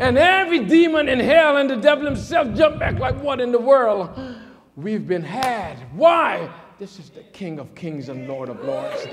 And 0.00 0.18
every 0.18 0.64
demon 0.64 1.08
in 1.08 1.20
hell 1.20 1.56
and 1.56 1.70
the 1.70 1.76
devil 1.76 2.04
himself 2.04 2.54
jumped 2.56 2.78
back 2.78 2.98
like, 2.98 3.20
What 3.22 3.40
in 3.40 3.52
the 3.52 3.58
world? 3.58 4.10
We've 4.76 5.06
been 5.06 5.22
had. 5.22 5.76
Why? 5.94 6.50
This 6.78 6.98
is 6.98 7.10
the 7.10 7.22
King 7.22 7.58
of 7.58 7.74
Kings 7.74 8.08
and 8.08 8.26
Lord 8.26 8.48
of 8.48 8.64
Lords. 8.64 9.04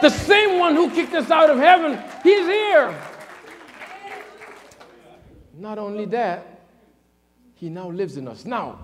The 0.00 0.08
same 0.08 0.58
one 0.58 0.74
who 0.74 0.90
kicked 0.90 1.14
us 1.14 1.30
out 1.30 1.50
of 1.50 1.58
heaven, 1.58 2.02
he's 2.22 2.46
here. 2.46 2.94
Not 5.54 5.78
only 5.78 6.04
that, 6.06 6.60
he 7.54 7.68
now 7.68 7.90
lives 7.90 8.16
in 8.16 8.26
us. 8.26 8.44
Now, 8.44 8.78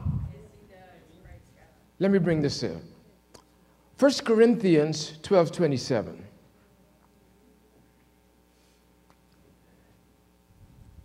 let 1.99 2.11
me 2.11 2.19
bring 2.19 2.41
this 2.41 2.63
in. 2.63 2.81
1 3.99 4.13
Corinthians 4.25 5.19
12 5.23 5.53
27. 5.53 6.22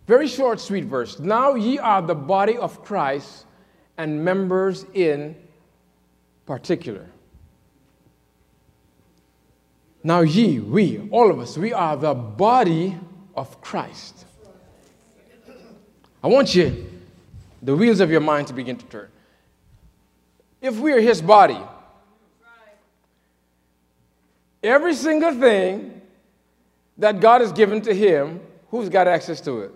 Very 0.08 0.26
short, 0.26 0.58
sweet 0.58 0.86
verse. 0.86 1.18
Now 1.18 1.54
ye 1.54 1.78
are 1.78 2.00
the 2.00 2.14
body 2.14 2.56
of 2.56 2.82
Christ 2.82 3.44
and 3.98 4.24
members 4.24 4.86
in 4.94 5.36
particular. 6.46 7.06
Now, 10.02 10.20
ye, 10.20 10.60
we, 10.60 11.06
all 11.10 11.30
of 11.30 11.38
us, 11.38 11.58
we 11.58 11.74
are 11.74 11.94
the 11.94 12.14
body 12.14 12.96
of 13.36 13.60
Christ. 13.60 14.24
I 16.24 16.28
want 16.28 16.54
you, 16.54 16.86
the 17.60 17.76
wheels 17.76 18.00
of 18.00 18.10
your 18.10 18.20
mind 18.20 18.46
to 18.46 18.54
begin 18.54 18.76
to 18.76 18.86
turn. 18.86 19.08
If 20.62 20.78
we 20.78 20.92
are 20.92 21.00
his 21.00 21.20
body, 21.20 21.58
every 24.62 24.94
single 24.94 25.34
thing 25.34 26.00
that 26.96 27.20
God 27.20 27.42
has 27.42 27.52
given 27.52 27.82
to 27.82 27.92
him, 27.92 28.40
who's 28.70 28.88
got 28.88 29.06
access 29.06 29.42
to 29.42 29.60
it? 29.60 29.72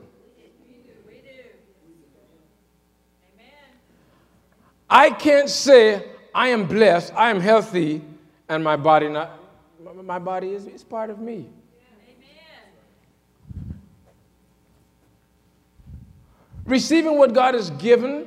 I 4.92 5.08
can't 5.08 5.48
say 5.48 6.04
I 6.34 6.48
am 6.48 6.66
blessed, 6.66 7.14
I 7.16 7.30
am 7.30 7.40
healthy, 7.40 8.02
and 8.46 8.62
my 8.62 8.76
body 8.76 9.08
not. 9.08 9.38
My 10.04 10.18
body 10.18 10.50
is, 10.50 10.66
is 10.66 10.84
part 10.84 11.08
of 11.08 11.18
me. 11.18 11.48
Receiving 16.66 17.16
what 17.16 17.32
God 17.32 17.54
has 17.54 17.70
given 17.70 18.26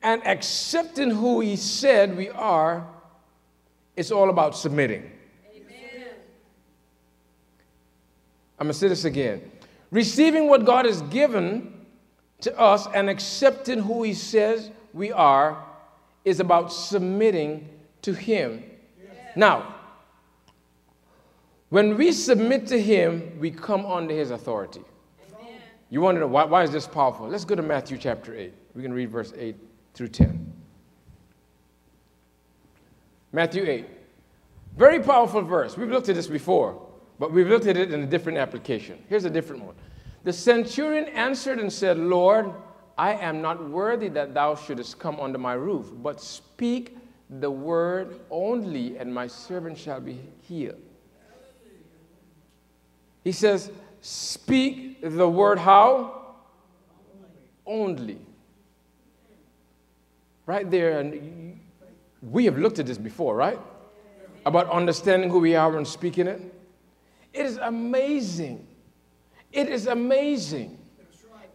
and 0.00 0.24
accepting 0.24 1.10
who 1.10 1.40
He 1.40 1.56
said 1.56 2.16
we 2.16 2.30
are, 2.30 2.86
it's 3.96 4.12
all 4.12 4.30
about 4.30 4.56
submitting. 4.56 5.10
Amen. 5.56 6.08
I'm 8.60 8.66
going 8.66 8.72
to 8.72 8.78
say 8.78 8.86
this 8.86 9.04
again. 9.04 9.50
Receiving 9.90 10.48
what 10.48 10.64
God 10.64 10.84
has 10.84 11.02
given 11.02 11.84
to 12.42 12.56
us 12.56 12.86
and 12.94 13.10
accepting 13.10 13.80
who 13.80 14.04
He 14.04 14.14
says 14.14 14.70
we 14.94 15.12
are 15.12 15.62
is 16.24 16.40
about 16.40 16.72
submitting 16.72 17.68
to 18.02 18.14
Him. 18.14 18.62
Now, 19.36 19.74
when 21.68 21.96
we 21.96 22.12
submit 22.12 22.68
to 22.68 22.80
Him, 22.80 23.38
we 23.40 23.50
come 23.50 23.84
under 23.84 24.14
His 24.14 24.30
authority. 24.30 24.82
Amen. 25.34 25.60
You 25.90 26.00
want 26.00 26.16
to 26.16 26.20
know 26.20 26.28
why, 26.28 26.44
why 26.44 26.62
is 26.62 26.70
this 26.70 26.86
powerful? 26.86 27.28
Let's 27.28 27.44
go 27.44 27.56
to 27.56 27.62
Matthew 27.62 27.98
chapter 27.98 28.34
8. 28.34 28.54
We 28.74 28.82
can 28.82 28.92
read 28.92 29.10
verse 29.10 29.32
8 29.36 29.56
through 29.94 30.08
10. 30.08 30.52
Matthew 33.32 33.64
8. 33.64 33.86
Very 34.76 35.00
powerful 35.00 35.42
verse. 35.42 35.76
We've 35.76 35.90
looked 35.90 36.08
at 36.08 36.14
this 36.14 36.28
before, 36.28 36.80
but 37.18 37.32
we've 37.32 37.48
looked 37.48 37.66
at 37.66 37.76
it 37.76 37.92
in 37.92 38.02
a 38.02 38.06
different 38.06 38.38
application. 38.38 39.02
Here's 39.08 39.24
a 39.24 39.30
different 39.30 39.64
one. 39.64 39.74
The 40.22 40.32
centurion 40.32 41.06
answered 41.06 41.58
and 41.58 41.72
said, 41.72 41.98
Lord, 41.98 42.52
I 42.96 43.14
am 43.14 43.42
not 43.42 43.68
worthy 43.68 44.08
that 44.08 44.34
thou 44.34 44.54
shouldest 44.54 44.98
come 44.98 45.18
under 45.18 45.38
my 45.38 45.54
roof, 45.54 45.90
but 46.02 46.20
speak 46.20 46.96
the 47.28 47.50
word 47.50 48.20
only, 48.30 48.98
and 48.98 49.12
my 49.12 49.26
servant 49.26 49.78
shall 49.78 50.00
be 50.00 50.20
healed. 50.42 50.80
He 53.24 53.32
says, 53.32 53.70
Speak 54.00 54.98
the 55.02 55.28
word 55.28 55.58
how? 55.58 56.36
Only. 57.66 58.18
Right 60.46 60.70
there, 60.70 61.00
and 61.00 61.58
we 62.20 62.44
have 62.44 62.58
looked 62.58 62.78
at 62.78 62.86
this 62.86 62.98
before, 62.98 63.34
right? 63.34 63.58
About 64.44 64.70
understanding 64.70 65.30
who 65.30 65.38
we 65.38 65.56
are 65.56 65.74
and 65.76 65.88
speaking 65.88 66.26
it. 66.26 66.40
It 67.32 67.46
is 67.46 67.56
amazing. 67.56 68.66
It 69.50 69.68
is 69.68 69.86
amazing 69.86 70.78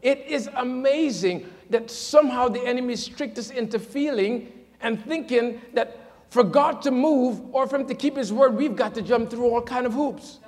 it 0.02 0.20
is 0.28 0.50
amazing 0.56 1.52
that 1.70 1.92
somehow 1.92 2.48
the 2.48 2.62
enemy 2.62 2.96
tricked 2.96 3.38
us 3.38 3.50
into 3.50 3.80
feeling 3.80 4.52
and 4.82 5.04
thinking 5.06 5.62
that 5.74 5.98
for 6.30 6.44
God 6.44 6.82
to 6.84 6.92
move 6.92 7.42
or 7.54 7.68
for 7.68 7.78
him 7.78 7.88
to 7.88 7.96
keep 7.96 8.16
his 8.16 8.32
word, 8.32 8.56
we've 8.56 8.76
got 8.76 8.94
to 8.96 9.02
jump 9.02 9.30
through 9.30 9.46
all 9.46 9.62
kind 9.62 9.86
of 9.86 9.94
hoops. 9.94 10.40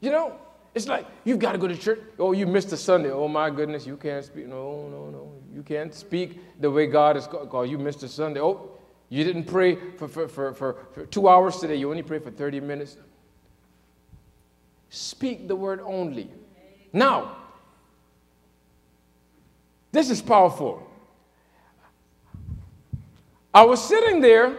You 0.00 0.10
know, 0.10 0.36
it's 0.74 0.86
like 0.86 1.06
you've 1.24 1.38
got 1.38 1.52
to 1.52 1.58
go 1.58 1.66
to 1.66 1.76
church. 1.76 2.00
Oh, 2.18 2.32
you 2.32 2.46
missed 2.46 2.72
a 2.72 2.76
Sunday. 2.76 3.10
Oh 3.10 3.26
my 3.26 3.48
goodness, 3.48 3.86
you 3.86 3.96
can't 3.96 4.24
speak. 4.24 4.46
No, 4.46 4.88
no, 4.88 5.10
no. 5.10 5.32
You 5.54 5.62
can't 5.62 5.94
speak 5.94 6.40
the 6.60 6.70
way 6.70 6.86
God 6.86 7.16
is 7.16 7.26
called. 7.26 7.70
You 7.70 7.78
missed 7.78 8.02
a 8.02 8.08
Sunday. 8.08 8.40
Oh, 8.40 8.70
you 9.08 9.24
didn't 9.24 9.44
pray 9.44 9.76
for, 9.96 10.08
for, 10.08 10.28
for, 10.28 10.52
for, 10.52 10.76
for 10.92 11.06
two 11.06 11.28
hours 11.28 11.56
today. 11.56 11.76
You 11.76 11.90
only 11.90 12.02
prayed 12.02 12.22
for 12.22 12.30
30 12.30 12.60
minutes 12.60 12.96
speak 14.94 15.48
the 15.48 15.56
word 15.56 15.80
only. 15.80 16.30
Now, 16.92 17.36
this 19.90 20.08
is 20.10 20.22
powerful. 20.22 20.88
I 23.52 23.64
was 23.64 23.82
sitting 23.82 24.20
there 24.20 24.58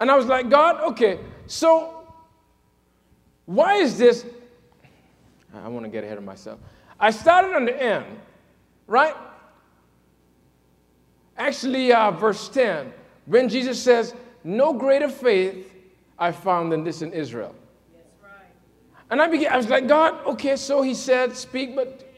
and 0.00 0.10
I 0.10 0.16
was 0.16 0.26
like, 0.26 0.50
God, 0.50 0.80
okay, 0.92 1.20
so 1.46 2.06
why 3.46 3.76
is 3.76 3.98
this? 3.98 4.24
I 5.54 5.68
want 5.68 5.84
to 5.84 5.90
get 5.90 6.02
ahead 6.04 6.18
of 6.18 6.24
myself. 6.24 6.58
I 6.98 7.10
started 7.10 7.54
on 7.54 7.64
the 7.64 7.80
end, 7.80 8.06
right? 8.86 9.14
Actually, 11.36 11.92
uh, 11.92 12.10
verse 12.10 12.48
10, 12.48 12.92
when 13.26 13.48
Jesus 13.48 13.80
says, 13.80 14.14
No 14.44 14.72
greater 14.72 15.08
faith 15.08 15.72
I 16.18 16.32
found 16.32 16.72
than 16.72 16.84
this 16.84 17.02
in 17.02 17.12
Israel. 17.12 17.54
And 19.12 19.20
I 19.20 19.26
began, 19.26 19.52
I 19.52 19.58
was 19.58 19.68
like, 19.68 19.86
God, 19.86 20.24
okay, 20.24 20.56
so 20.56 20.80
he 20.80 20.94
said, 20.94 21.36
speak, 21.36 21.76
but 21.76 22.10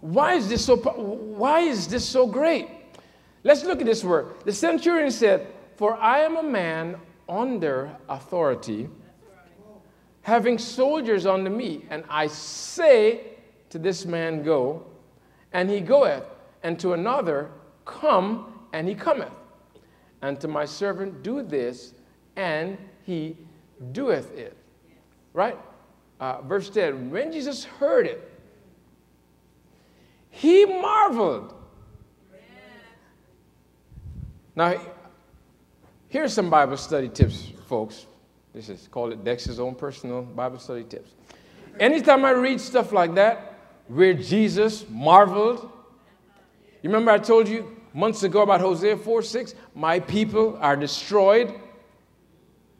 why 0.00 0.32
is 0.32 0.48
this 0.48 0.64
so, 0.64 0.76
why 0.76 1.60
is 1.60 1.86
this 1.86 2.08
so 2.08 2.26
great? 2.26 2.70
Let's 3.44 3.64
look 3.64 3.80
at 3.80 3.84
this 3.84 4.02
word. 4.02 4.32
The 4.46 4.52
centurion 4.54 5.10
said, 5.10 5.46
For 5.76 5.94
I 5.98 6.20
am 6.20 6.38
a 6.38 6.42
man 6.42 6.96
under 7.28 7.94
authority, 8.08 8.88
having 10.22 10.56
soldiers 10.56 11.26
under 11.26 11.50
me, 11.50 11.84
and 11.90 12.02
I 12.08 12.28
say 12.28 13.36
to 13.68 13.78
this 13.78 14.06
man, 14.06 14.42
Go, 14.42 14.86
and 15.52 15.68
he 15.68 15.80
goeth, 15.80 16.24
and 16.62 16.80
to 16.80 16.94
another, 16.94 17.50
Come, 17.84 18.66
and 18.72 18.88
he 18.88 18.94
cometh, 18.94 19.34
and 20.22 20.40
to 20.40 20.48
my 20.48 20.64
servant, 20.64 21.22
Do 21.22 21.42
this, 21.42 21.92
and 22.36 22.78
he 23.02 23.36
doeth 23.92 24.34
it. 24.34 24.56
Right? 25.34 25.58
Uh, 26.20 26.42
verse 26.42 26.70
10 26.70 27.10
when 27.10 27.32
Jesus 27.32 27.64
heard 27.64 28.06
it, 28.06 28.30
he 30.30 30.64
marveled. 30.64 31.54
Now, 34.54 34.80
here's 36.08 36.32
some 36.32 36.50
Bible 36.50 36.76
study 36.76 37.08
tips, 37.08 37.52
folks. 37.66 38.06
This 38.52 38.68
is 38.68 38.88
called 38.90 39.12
it 39.12 39.24
Dex's 39.24 39.60
own 39.60 39.74
personal 39.74 40.22
Bible 40.22 40.58
study 40.58 40.84
tips. 40.84 41.12
Anytime 41.78 42.24
I 42.24 42.30
read 42.30 42.60
stuff 42.60 42.92
like 42.92 43.14
that, 43.14 43.54
where 43.86 44.14
Jesus 44.14 44.84
marveled, 44.88 45.70
you 46.82 46.90
remember 46.90 47.12
I 47.12 47.18
told 47.18 47.48
you 47.48 47.76
months 47.94 48.24
ago 48.24 48.42
about 48.42 48.60
Hosea 48.60 48.96
4 48.96 49.22
6, 49.22 49.54
my 49.74 50.00
people 50.00 50.58
are 50.60 50.76
destroyed 50.76 51.54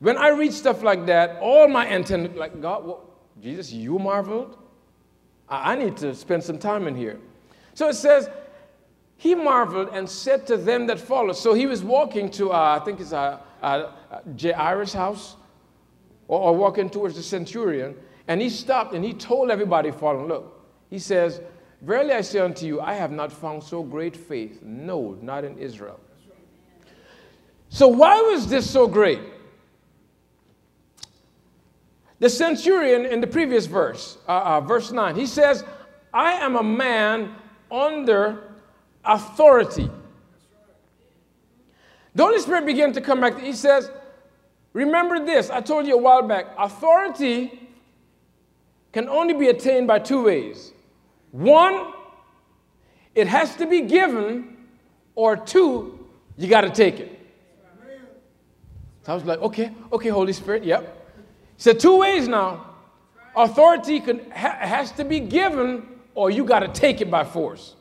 when 0.00 0.16
I 0.16 0.28
read 0.28 0.52
stuff 0.52 0.82
like 0.82 1.06
that, 1.06 1.38
all 1.40 1.66
my 1.68 1.86
antennas, 1.86 2.36
like, 2.36 2.60
God, 2.60 2.94
Jesus, 3.40 3.72
you 3.72 3.98
marveled? 3.98 4.58
I, 5.48 5.76
need 5.76 5.96
to 5.98 6.14
spend 6.14 6.42
some 6.42 6.58
time 6.58 6.86
in 6.86 6.94
here. 6.94 7.18
So 7.74 7.88
it 7.88 7.94
says, 7.94 8.28
he 9.16 9.34
marveled 9.34 9.88
and 9.92 10.08
said 10.08 10.46
to 10.48 10.56
them 10.56 10.86
that 10.88 11.00
followed. 11.00 11.36
So 11.36 11.54
he 11.54 11.66
was 11.66 11.82
walking 11.82 12.30
to, 12.32 12.52
uh, 12.52 12.78
I 12.80 12.84
think 12.84 13.00
it's 13.00 13.12
uh, 13.12 13.38
uh, 13.62 13.90
Jairus' 14.40 14.92
house, 14.92 15.36
or, 16.28 16.40
or, 16.40 16.56
walking 16.56 16.90
towards 16.90 17.16
the 17.16 17.22
centurion, 17.22 17.96
and 18.28 18.40
he 18.40 18.50
stopped 18.50 18.92
and 18.92 19.04
he 19.04 19.14
told 19.14 19.50
everybody 19.50 19.90
following, 19.90 20.28
look, 20.28 20.66
he 20.90 20.98
says, 20.98 21.40
Verily 21.80 22.12
I 22.12 22.22
say 22.22 22.40
unto 22.40 22.66
you, 22.66 22.80
I 22.80 22.94
have 22.94 23.12
not 23.12 23.32
found 23.32 23.62
so 23.62 23.82
great 23.82 24.16
faith, 24.16 24.62
no, 24.62 25.16
not 25.22 25.44
in 25.44 25.56
Israel. 25.58 26.00
So 27.68 27.86
why 27.88 28.20
was 28.20 28.48
this 28.48 28.68
so 28.68 28.88
great? 28.88 29.20
The 32.20 32.28
centurion 32.28 33.06
in 33.06 33.20
the 33.20 33.26
previous 33.26 33.66
verse, 33.66 34.18
uh, 34.26 34.32
uh, 34.32 34.60
verse 34.60 34.90
9, 34.90 35.14
he 35.14 35.26
says, 35.26 35.64
I 36.12 36.32
am 36.32 36.56
a 36.56 36.62
man 36.62 37.34
under 37.70 38.42
authority. 39.04 39.88
The 42.14 42.24
Holy 42.24 42.40
Spirit 42.40 42.66
began 42.66 42.92
to 42.94 43.00
come 43.00 43.20
back. 43.20 43.38
He 43.38 43.52
says, 43.52 43.90
Remember 44.72 45.24
this, 45.24 45.50
I 45.50 45.60
told 45.60 45.86
you 45.86 45.94
a 45.94 45.98
while 45.98 46.22
back 46.22 46.46
authority 46.58 47.68
can 48.92 49.08
only 49.08 49.34
be 49.34 49.48
attained 49.48 49.86
by 49.86 49.98
two 49.98 50.24
ways. 50.24 50.72
One, 51.30 51.92
it 53.14 53.26
has 53.26 53.54
to 53.56 53.66
be 53.66 53.82
given, 53.82 54.56
or 55.14 55.36
two, 55.36 56.06
you 56.36 56.48
got 56.48 56.62
to 56.62 56.70
take 56.70 57.00
it. 57.00 57.18
So 59.04 59.12
I 59.12 59.14
was 59.14 59.24
like, 59.24 59.40
okay, 59.40 59.72
okay, 59.92 60.08
Holy 60.08 60.32
Spirit, 60.32 60.64
yep. 60.64 60.97
Said, 61.58 61.78
two 61.78 61.98
ways 61.98 62.28
now. 62.28 62.64
Authority 63.36 64.00
can, 64.00 64.30
ha, 64.30 64.56
has 64.60 64.92
to 64.92 65.04
be 65.04 65.20
given, 65.20 65.86
or 66.14 66.30
you 66.30 66.44
got 66.44 66.60
to 66.60 66.68
take 66.68 67.00
it 67.00 67.10
by 67.10 67.24
force. 67.24 67.74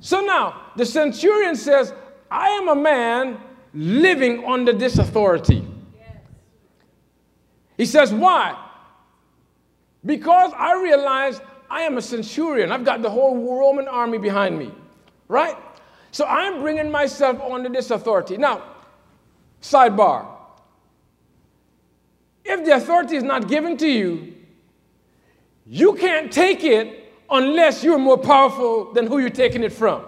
So 0.00 0.20
now, 0.20 0.62
the 0.76 0.86
centurion 0.86 1.56
says, 1.56 1.92
I 2.30 2.48
am 2.50 2.68
a 2.68 2.74
man 2.74 3.38
living 3.74 4.44
under 4.44 4.72
this 4.72 4.98
authority. 4.98 5.64
He 7.76 7.84
says, 7.84 8.12
Why? 8.12 8.56
Because 10.04 10.52
I 10.56 10.80
realize 10.80 11.40
I 11.68 11.82
am 11.82 11.98
a 11.98 12.02
centurion. 12.02 12.70
I've 12.70 12.84
got 12.84 13.02
the 13.02 13.10
whole 13.10 13.58
Roman 13.58 13.88
army 13.88 14.18
behind 14.18 14.58
me, 14.58 14.72
right? 15.28 15.56
So 16.12 16.24
I'm 16.24 16.60
bringing 16.60 16.90
myself 16.90 17.40
under 17.40 17.68
this 17.68 17.90
authority. 17.90 18.36
Now, 18.36 18.62
sidebar. 19.60 20.35
If 22.48 22.64
the 22.64 22.76
authority 22.76 23.16
is 23.16 23.24
not 23.24 23.48
given 23.48 23.76
to 23.78 23.88
you, 23.88 24.34
you 25.66 25.94
can't 25.94 26.32
take 26.32 26.62
it 26.62 27.12
unless 27.28 27.82
you're 27.82 27.98
more 27.98 28.16
powerful 28.16 28.92
than 28.92 29.06
who 29.06 29.18
you're 29.18 29.30
taking 29.30 29.64
it 29.64 29.72
from. 29.72 30.04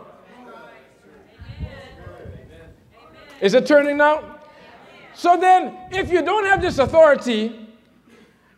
Is 3.40 3.54
it 3.54 3.66
turning 3.66 3.96
now? 3.96 4.36
So 5.14 5.36
then, 5.36 5.76
if 5.90 6.12
you 6.12 6.22
don't 6.22 6.44
have 6.46 6.62
this 6.62 6.78
authority 6.78 7.68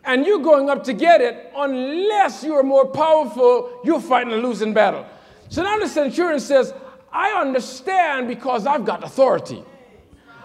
and 0.04 0.26
you're 0.26 0.40
going 0.40 0.68
up 0.68 0.84
to 0.84 0.92
get 0.92 1.22
it, 1.22 1.50
unless 1.56 2.44
you 2.44 2.54
are 2.54 2.62
more 2.62 2.86
powerful, 2.86 3.80
you're 3.82 4.00
fighting 4.00 4.32
a 4.34 4.36
losing 4.36 4.74
battle. 4.74 5.06
So 5.48 5.62
now 5.62 5.78
the 5.78 5.88
centurion 5.88 6.38
says, 6.38 6.74
I 7.12 7.30
understand 7.30 8.28
because 8.28 8.66
I've 8.66 8.84
got 8.84 9.02
authority. 9.02 9.64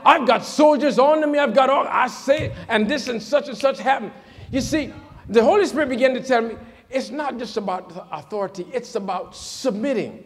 I've 0.06 0.28
got 0.28 0.46
soldiers 0.46 1.00
under 1.00 1.26
me. 1.26 1.40
I've 1.40 1.56
got 1.56 1.70
all, 1.70 1.88
I 1.90 2.08
say, 2.08 2.54
and 2.70 2.88
this 2.88 3.08
and 3.08 3.22
such 3.22 3.50
and 3.50 3.58
such 3.58 3.80
happened. 3.80 4.12
You 4.52 4.62
see, 4.62 4.94
the 5.28 5.44
Holy 5.44 5.66
Spirit 5.66 5.90
began 5.90 6.14
to 6.14 6.22
tell 6.22 6.44
me 6.44 6.56
it's 6.90 7.10
not 7.10 7.40
just 7.40 7.58
about 7.58 8.08
authority, 8.12 8.68
it's 8.72 8.94
about 8.94 9.36
submitting. 9.36 10.24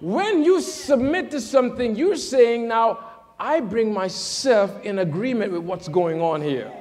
When 0.00 0.42
you 0.42 0.60
submit 0.60 1.30
to 1.30 1.40
something, 1.40 1.94
you're 1.94 2.16
saying, 2.16 2.66
now, 2.66 2.98
I 3.38 3.60
bring 3.60 3.94
myself 3.94 4.82
in 4.82 4.98
agreement 4.98 5.52
with 5.52 5.62
what's 5.62 5.88
going 5.88 6.20
on 6.20 6.42
here. 6.42 6.72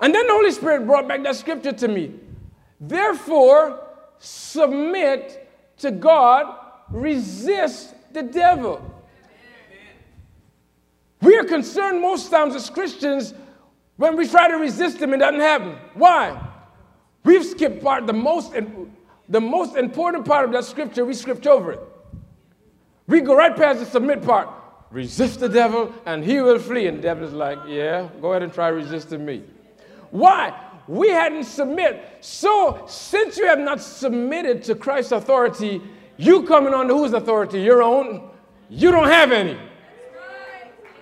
And 0.00 0.14
then 0.14 0.26
the 0.26 0.32
Holy 0.32 0.52
Spirit 0.52 0.86
brought 0.86 1.08
back 1.08 1.22
that 1.24 1.36
scripture 1.36 1.72
to 1.72 1.88
me. 1.88 2.14
Therefore, 2.80 3.84
submit 4.18 5.48
to 5.78 5.90
God, 5.90 6.56
resist 6.90 7.94
the 8.12 8.22
devil. 8.22 8.88
We 11.20 11.36
are 11.38 11.44
concerned 11.44 12.00
most 12.00 12.30
times 12.30 12.54
as 12.54 12.68
Christians 12.68 13.34
when 13.96 14.16
we 14.16 14.26
try 14.26 14.48
to 14.48 14.56
resist 14.56 14.98
him, 14.98 15.12
it 15.14 15.18
doesn't 15.18 15.40
happen. 15.40 15.76
Why? 15.94 16.40
We've 17.24 17.44
skipped 17.44 17.82
part, 17.82 18.06
the 18.06 18.12
most, 18.12 18.52
the 19.28 19.40
most 19.40 19.76
important 19.76 20.26
part 20.26 20.44
of 20.44 20.52
that 20.52 20.64
scripture, 20.64 21.04
we 21.04 21.14
skipped 21.14 21.46
over 21.46 21.72
it. 21.72 21.80
We 23.06 23.20
go 23.20 23.36
right 23.36 23.54
past 23.54 23.80
the 23.80 23.86
submit 23.86 24.22
part. 24.22 24.48
Resist 24.90 25.40
the 25.40 25.48
devil 25.48 25.94
and 26.04 26.24
he 26.24 26.40
will 26.40 26.58
flee. 26.58 26.86
And 26.86 26.98
the 26.98 27.02
devil 27.02 27.24
is 27.24 27.32
like, 27.32 27.58
yeah, 27.66 28.08
go 28.20 28.30
ahead 28.30 28.42
and 28.42 28.52
try 28.52 28.68
resisting 28.68 29.24
me. 29.24 29.44
Why? 30.10 30.52
We 30.88 31.10
hadn't 31.10 31.44
submit. 31.44 32.04
So 32.20 32.84
since 32.88 33.38
you 33.38 33.46
have 33.46 33.60
not 33.60 33.80
submitted 33.80 34.64
to 34.64 34.74
Christ's 34.74 35.12
authority, 35.12 35.80
you 36.16 36.42
coming 36.44 36.74
under 36.74 36.94
whose 36.94 37.12
authority? 37.12 37.60
Your 37.60 37.82
own? 37.82 38.30
You 38.68 38.90
don't 38.90 39.08
have 39.08 39.32
any. 39.32 39.58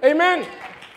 Amen. 0.04 0.46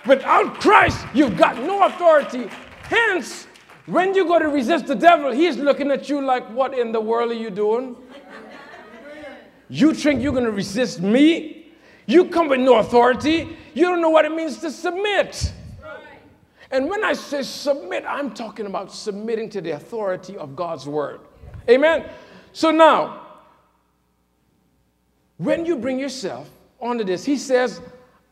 Without 0.06 0.60
Christ, 0.60 1.06
you've 1.14 1.38
got 1.38 1.58
no 1.58 1.84
authority. 1.84 2.50
Hence, 2.84 3.48
when 3.86 4.14
you 4.14 4.26
go 4.26 4.40
to 4.40 4.48
resist 4.48 4.88
the 4.88 4.96
devil, 4.96 5.32
he's 5.32 5.58
looking 5.58 5.92
at 5.92 6.10
you 6.10 6.22
like, 6.22 6.48
What 6.50 6.78
in 6.78 6.92
the 6.92 7.02
world 7.02 7.32
are 7.32 7.36
you 7.36 7.50
doing? 7.50 7.96
You 9.70 9.94
think 9.94 10.22
you're 10.22 10.34
going 10.34 10.46
to 10.46 10.52
resist 10.52 11.02
me? 11.02 11.72
You 12.06 12.26
come 12.26 12.50
with 12.50 12.60
no 12.60 12.76
authority. 12.76 13.58
You 13.74 13.86
don't 13.86 14.02
know 14.02 14.10
what 14.10 14.26
it 14.26 14.34
means 14.34 14.58
to 14.60 14.72
submit. 14.72 15.54
And 16.70 16.90
when 16.90 17.04
I 17.04 17.14
say 17.14 17.44
submit, 17.44 18.04
I'm 18.08 18.34
talking 18.34 18.66
about 18.66 18.92
submitting 18.92 19.50
to 19.52 19.62
the 19.62 19.72
authority 19.72 20.38
of 20.38 20.56
God's 20.56 20.88
word. 20.88 21.22
Amen. 21.70 22.10
So 22.52 22.72
now, 22.72 23.23
when 25.38 25.66
you 25.66 25.78
bring 25.78 26.00
yourself 26.00 26.50
onto 26.80 27.04
this, 27.04 27.26
he 27.26 27.38
says, 27.38 27.82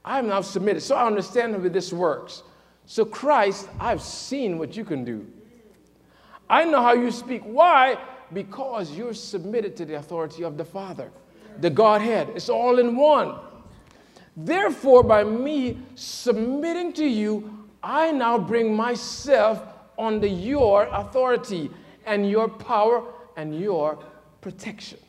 I'm 0.04 0.28
now 0.28 0.42
submitted. 0.42 0.82
So 0.82 0.96
I 0.96 1.06
understand 1.06 1.54
how 1.54 1.68
this 1.70 1.94
works. 1.94 2.44
So, 2.86 3.06
Christ, 3.06 3.70
I've 3.80 4.02
seen 4.02 4.58
what 4.58 4.76
you 4.76 4.84
can 4.84 5.06
do. 5.06 5.26
I 6.50 6.66
know 6.66 6.82
how 6.82 6.94
you 6.94 7.12
speak. 7.12 7.44
Why? 7.44 7.98
Because 8.34 8.92
you're 8.92 9.14
submitted 9.14 9.78
to 9.78 9.86
the 9.86 9.96
authority 9.96 10.44
of 10.44 10.58
the 10.58 10.66
Father, 10.66 11.12
the 11.60 11.70
Godhead. 11.70 12.30
It's 12.36 12.50
all 12.50 12.80
in 12.80 12.96
one. 12.96 13.36
Therefore, 14.36 15.04
by 15.04 15.24
me 15.24 15.78
submitting 15.96 16.94
to 16.94 17.06
you, 17.06 17.68
I 17.84 18.12
now 18.12 18.38
bring 18.38 18.76
myself 18.76 19.64
under 19.98 20.28
your 20.28 20.84
authority 20.92 21.70
and 22.06 22.30
your 22.30 22.48
power 22.48 23.06
and 23.38 23.60
your 23.60 24.00
protection. 24.42 25.00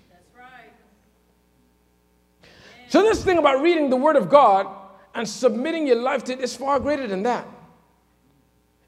So, 2.92 3.00
this 3.02 3.24
thing 3.24 3.38
about 3.38 3.62
reading 3.62 3.88
the 3.88 3.96
Word 3.96 4.16
of 4.16 4.28
God 4.28 4.66
and 5.14 5.26
submitting 5.26 5.87
your 5.87 5.96
life 5.96 6.24
to 6.24 6.35
it 6.35 6.40
is 6.40 6.55
far 6.55 6.78
greater 6.78 7.07
than 7.07 7.22
that. 7.22 7.48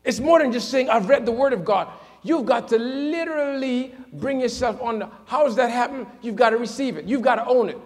It's 0.04 0.20
more 0.20 0.40
than 0.40 0.52
just 0.52 0.70
saying, 0.70 0.90
I've 0.90 1.08
read 1.08 1.24
the 1.24 1.32
Word 1.32 1.54
of 1.54 1.64
God. 1.64 1.88
You've 2.22 2.44
got 2.44 2.68
to 2.68 2.76
literally 2.76 3.94
bring 4.12 4.42
yourself 4.42 4.78
on. 4.82 5.10
How 5.24 5.44
does 5.44 5.56
that 5.56 5.70
happen? 5.70 6.06
You've 6.20 6.36
got 6.36 6.50
to 6.50 6.58
receive 6.58 6.98
it, 6.98 7.06
you've 7.06 7.22
got 7.22 7.36
to 7.36 7.46
own 7.46 7.70
it. 7.70 7.78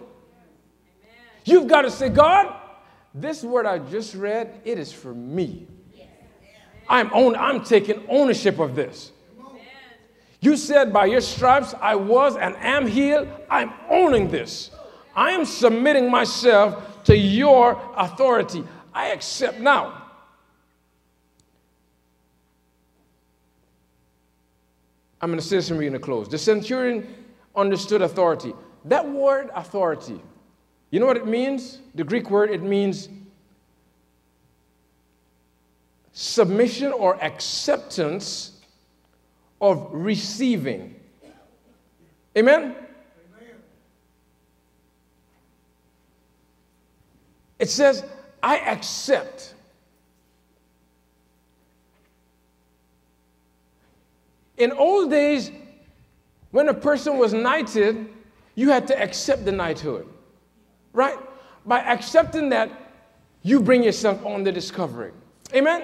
You've 1.45 1.69
got 1.69 1.83
to 1.83 1.89
say, 1.89 2.09
God, 2.09 2.53
this 3.15 3.41
word 3.41 3.65
I 3.65 3.79
just 3.79 4.13
read, 4.13 4.59
it 4.65 4.77
is 4.77 4.91
for 4.91 5.13
me. 5.13 5.67
I'm, 6.89 7.09
own, 7.13 7.37
I'm 7.37 7.63
taking 7.63 8.05
ownership 8.09 8.59
of 8.59 8.75
this. 8.75 9.13
You 10.41 10.57
said, 10.57 10.91
by 10.91 11.05
your 11.05 11.21
stripes 11.21 11.73
I 11.79 11.95
was 11.95 12.35
and 12.35 12.57
am 12.57 12.87
healed. 12.87 13.29
I'm 13.49 13.71
owning 13.89 14.29
this. 14.29 14.71
I 15.19 15.31
am 15.31 15.43
submitting 15.43 16.09
myself 16.09 17.03
to 17.03 17.17
your 17.17 17.77
authority. 17.97 18.63
I 18.93 19.07
accept 19.07 19.59
now. 19.59 20.01
I'm 25.19 25.29
going 25.29 25.37
to 25.37 25.45
say 25.45 25.57
this 25.57 25.71
and 25.71 25.77
we're 25.77 25.89
going 25.89 25.99
to 25.99 26.05
close. 26.05 26.29
The 26.29 26.37
centurion 26.37 27.05
understood 27.53 28.01
authority. 28.01 28.53
That 28.85 29.09
word 29.09 29.49
authority, 29.55 30.21
you 30.89 31.01
know 31.01 31.05
what 31.05 31.17
it 31.17 31.27
means? 31.27 31.79
The 31.95 32.05
Greek 32.05 32.31
word, 32.31 32.49
it 32.49 32.63
means 32.63 33.09
submission 36.13 36.93
or 36.93 37.21
acceptance 37.21 38.53
of 39.59 39.89
receiving. 39.91 40.95
Amen? 42.37 42.73
It 47.59 47.69
says, 47.69 48.03
I 48.41 48.57
accept. 48.57 49.53
In 54.57 54.71
old 54.71 55.09
days, 55.09 55.51
when 56.51 56.69
a 56.69 56.73
person 56.73 57.17
was 57.17 57.33
knighted, 57.33 58.09
you 58.55 58.69
had 58.69 58.87
to 58.87 59.01
accept 59.01 59.45
the 59.45 59.51
knighthood, 59.51 60.07
right? 60.93 61.17
By 61.65 61.79
accepting 61.79 62.49
that, 62.49 62.71
you 63.43 63.61
bring 63.61 63.83
yourself 63.83 64.25
on 64.25 64.43
the 64.43 64.51
discovery. 64.51 65.11
Amen? 65.53 65.83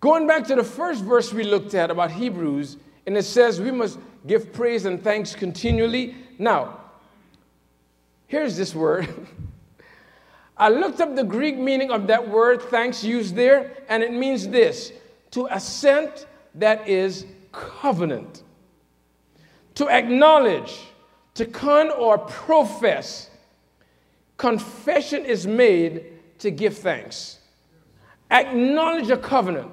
Going 0.00 0.26
back 0.26 0.46
to 0.46 0.54
the 0.54 0.64
first 0.64 1.04
verse 1.04 1.32
we 1.32 1.44
looked 1.44 1.74
at 1.74 1.90
about 1.90 2.10
Hebrews, 2.10 2.78
and 3.06 3.16
it 3.16 3.24
says 3.24 3.60
we 3.60 3.70
must 3.70 3.98
give 4.26 4.52
praise 4.52 4.84
and 4.86 5.02
thanks 5.02 5.34
continually. 5.34 6.14
Now, 6.38 6.79
here's 8.30 8.56
this 8.56 8.74
word. 8.74 9.08
I 10.56 10.68
looked 10.68 11.00
up 11.00 11.16
the 11.16 11.24
Greek 11.24 11.58
meaning 11.58 11.90
of 11.90 12.06
that 12.06 12.28
word, 12.28 12.62
thanks 12.62 13.02
used 13.02 13.34
there, 13.34 13.76
and 13.88 14.02
it 14.02 14.12
means 14.12 14.48
this 14.48 14.92
to 15.32 15.46
assent 15.50 16.26
that 16.54 16.88
is 16.88 17.26
covenant, 17.50 18.44
to 19.74 19.88
acknowledge, 19.88 20.78
to 21.34 21.44
con 21.44 21.90
or 21.90 22.18
profess. 22.18 23.30
Confession 24.36 25.24
is 25.24 25.46
made 25.46 26.38
to 26.38 26.50
give 26.50 26.78
thanks. 26.78 27.38
Acknowledge 28.30 29.10
a 29.10 29.16
covenant. 29.16 29.72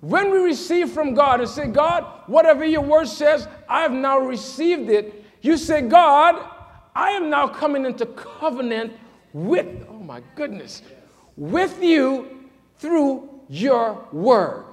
When 0.00 0.30
we 0.30 0.38
receive 0.38 0.90
from 0.90 1.14
God 1.14 1.40
and 1.40 1.48
say, 1.48 1.66
God, 1.66 2.04
whatever 2.26 2.64
your 2.64 2.82
word 2.82 3.08
says, 3.08 3.48
I 3.68 3.80
have 3.80 3.92
now 3.92 4.18
received 4.18 4.88
it, 4.88 5.25
you 5.42 5.56
say, 5.56 5.82
God, 5.82 6.44
I 6.94 7.10
am 7.10 7.28
now 7.30 7.46
coming 7.46 7.84
into 7.84 8.06
covenant 8.06 8.92
with, 9.32 9.66
oh 9.88 9.98
my 9.98 10.22
goodness, 10.34 10.82
with 11.36 11.82
you 11.82 12.48
through 12.78 13.28
your 13.48 14.06
word. 14.12 14.64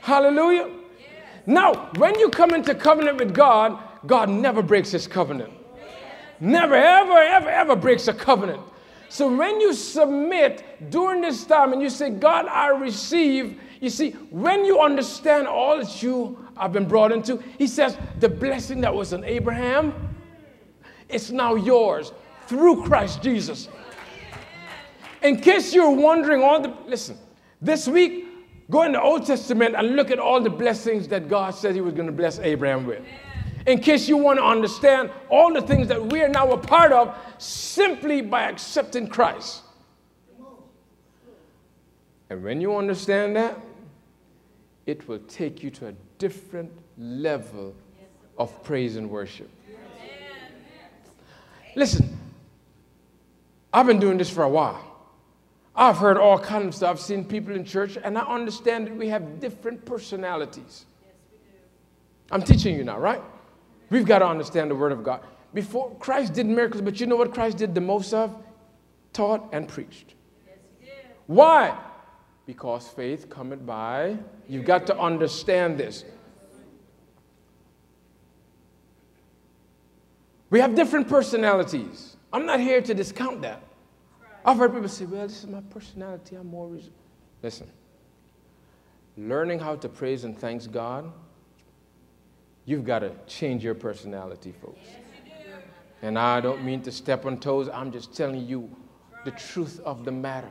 Hallelujah. 0.00 0.70
Now, 1.46 1.90
when 1.96 2.18
you 2.18 2.30
come 2.30 2.54
into 2.54 2.74
covenant 2.74 3.18
with 3.18 3.34
God, 3.34 3.78
God 4.06 4.28
never 4.28 4.62
breaks 4.62 4.90
his 4.90 5.06
covenant. 5.06 5.52
Never, 6.40 6.74
ever, 6.74 7.18
ever, 7.18 7.48
ever 7.48 7.76
breaks 7.76 8.08
a 8.08 8.14
covenant. 8.14 8.62
So 9.08 9.34
when 9.34 9.60
you 9.60 9.72
submit 9.72 10.90
during 10.90 11.22
this 11.22 11.44
time 11.44 11.72
and 11.72 11.80
you 11.80 11.88
say, 11.88 12.10
God, 12.10 12.46
I 12.46 12.68
receive, 12.68 13.58
you 13.80 13.90
see, 13.90 14.10
when 14.30 14.64
you 14.64 14.80
understand 14.80 15.48
all 15.48 15.78
that 15.78 16.02
you 16.02 16.47
have 16.60 16.72
been 16.72 16.86
brought 16.86 17.12
into, 17.12 17.42
he 17.58 17.66
says, 17.66 17.96
the 18.20 18.28
blessing 18.28 18.80
that 18.82 18.94
was 18.94 19.12
on 19.12 19.24
Abraham, 19.24 20.14
it's 21.08 21.30
now 21.30 21.54
yours 21.54 22.12
through 22.46 22.84
Christ 22.84 23.22
Jesus. 23.22 23.68
In 25.22 25.40
case 25.40 25.74
you're 25.74 25.90
wondering, 25.90 26.42
all 26.42 26.60
the, 26.60 26.74
listen, 26.86 27.18
this 27.60 27.88
week, 27.88 28.26
go 28.70 28.82
in 28.82 28.92
the 28.92 29.00
Old 29.00 29.26
Testament 29.26 29.74
and 29.76 29.96
look 29.96 30.10
at 30.10 30.18
all 30.18 30.40
the 30.40 30.50
blessings 30.50 31.08
that 31.08 31.28
God 31.28 31.54
said 31.54 31.74
he 31.74 31.80
was 31.80 31.94
going 31.94 32.06
to 32.06 32.12
bless 32.12 32.38
Abraham 32.38 32.86
with 32.86 33.02
in 33.68 33.78
case 33.78 34.08
you 34.08 34.16
want 34.16 34.38
to 34.38 34.44
understand 34.44 35.10
all 35.28 35.52
the 35.52 35.60
things 35.60 35.88
that 35.88 36.10
we 36.10 36.22
are 36.22 36.28
now 36.28 36.50
a 36.52 36.56
part 36.58 36.90
of 36.90 37.14
simply 37.36 38.22
by 38.22 38.44
accepting 38.44 39.06
Christ. 39.06 39.62
And 42.30 42.42
when 42.42 42.60
you 42.60 42.76
understand 42.76 43.36
that, 43.36 43.58
it 44.86 45.06
will 45.06 45.18
take 45.20 45.62
you 45.62 45.70
to 45.72 45.88
a 45.88 45.92
different 46.18 46.70
level 46.96 47.74
of 48.36 48.62
praise 48.62 48.96
and 48.96 49.10
worship. 49.10 49.48
Listen, 51.74 52.16
I've 53.72 53.86
been 53.86 54.00
doing 54.00 54.18
this 54.18 54.30
for 54.30 54.42
a 54.42 54.48
while. 54.48 54.84
I've 55.74 55.96
heard 55.96 56.16
all 56.16 56.38
kinds 56.38 56.66
of 56.66 56.74
stuff. 56.74 56.90
I've 56.90 57.00
seen 57.00 57.24
people 57.24 57.54
in 57.54 57.64
church, 57.64 57.96
and 58.02 58.18
I 58.18 58.22
understand 58.22 58.88
that 58.88 58.96
we 58.96 59.08
have 59.08 59.38
different 59.38 59.84
personalities. 59.84 60.86
I'm 62.30 62.42
teaching 62.42 62.74
you 62.76 62.84
now, 62.84 62.98
right? 62.98 63.22
We've 63.90 64.04
got 64.04 64.18
to 64.18 64.26
understand 64.26 64.70
the 64.70 64.74
Word 64.74 64.92
of 64.92 65.04
God. 65.04 65.20
Before 65.54 65.94
Christ 66.00 66.34
did 66.34 66.46
miracles, 66.46 66.82
but 66.82 67.00
you 67.00 67.06
know 67.06 67.16
what 67.16 67.32
Christ 67.32 67.58
did 67.58 67.74
the 67.74 67.80
most 67.80 68.12
of? 68.12 68.34
Taught 69.12 69.48
and 69.52 69.68
preached. 69.68 70.14
Why? 71.26 71.78
Because 72.48 72.88
faith 72.88 73.28
cometh 73.28 73.64
by. 73.64 74.16
You've 74.48 74.64
got 74.64 74.86
to 74.88 74.98
understand 74.98 75.78
this. 75.78 76.04
We 80.50 80.58
have 80.58 80.74
different 80.74 81.08
personalities. 81.08 82.16
I'm 82.32 82.46
not 82.46 82.58
here 82.58 82.80
to 82.80 82.94
discount 82.94 83.42
that. 83.42 83.62
I've 84.44 84.56
heard 84.56 84.72
people 84.72 84.88
say, 84.88 85.04
well, 85.04 85.28
this 85.28 85.44
is 85.44 85.46
my 85.46 85.60
personality. 85.60 86.36
I'm 86.36 86.48
more. 86.48 86.74
Listen, 87.42 87.68
learning 89.16 89.60
how 89.60 89.76
to 89.76 89.88
praise 89.88 90.24
and 90.24 90.36
thanks 90.36 90.66
God 90.66 91.12
You've 92.68 92.84
got 92.84 92.98
to 92.98 93.12
change 93.26 93.64
your 93.64 93.74
personality, 93.74 94.52
folks. 94.52 94.78
and 96.02 96.18
I 96.18 96.38
don't 96.42 96.62
mean 96.62 96.82
to 96.82 96.92
step 96.92 97.24
on 97.24 97.40
toes, 97.40 97.66
I'm 97.72 97.90
just 97.90 98.14
telling 98.14 98.46
you 98.46 98.68
the 99.24 99.30
truth 99.30 99.80
of 99.86 100.04
the 100.04 100.12
matter. 100.12 100.50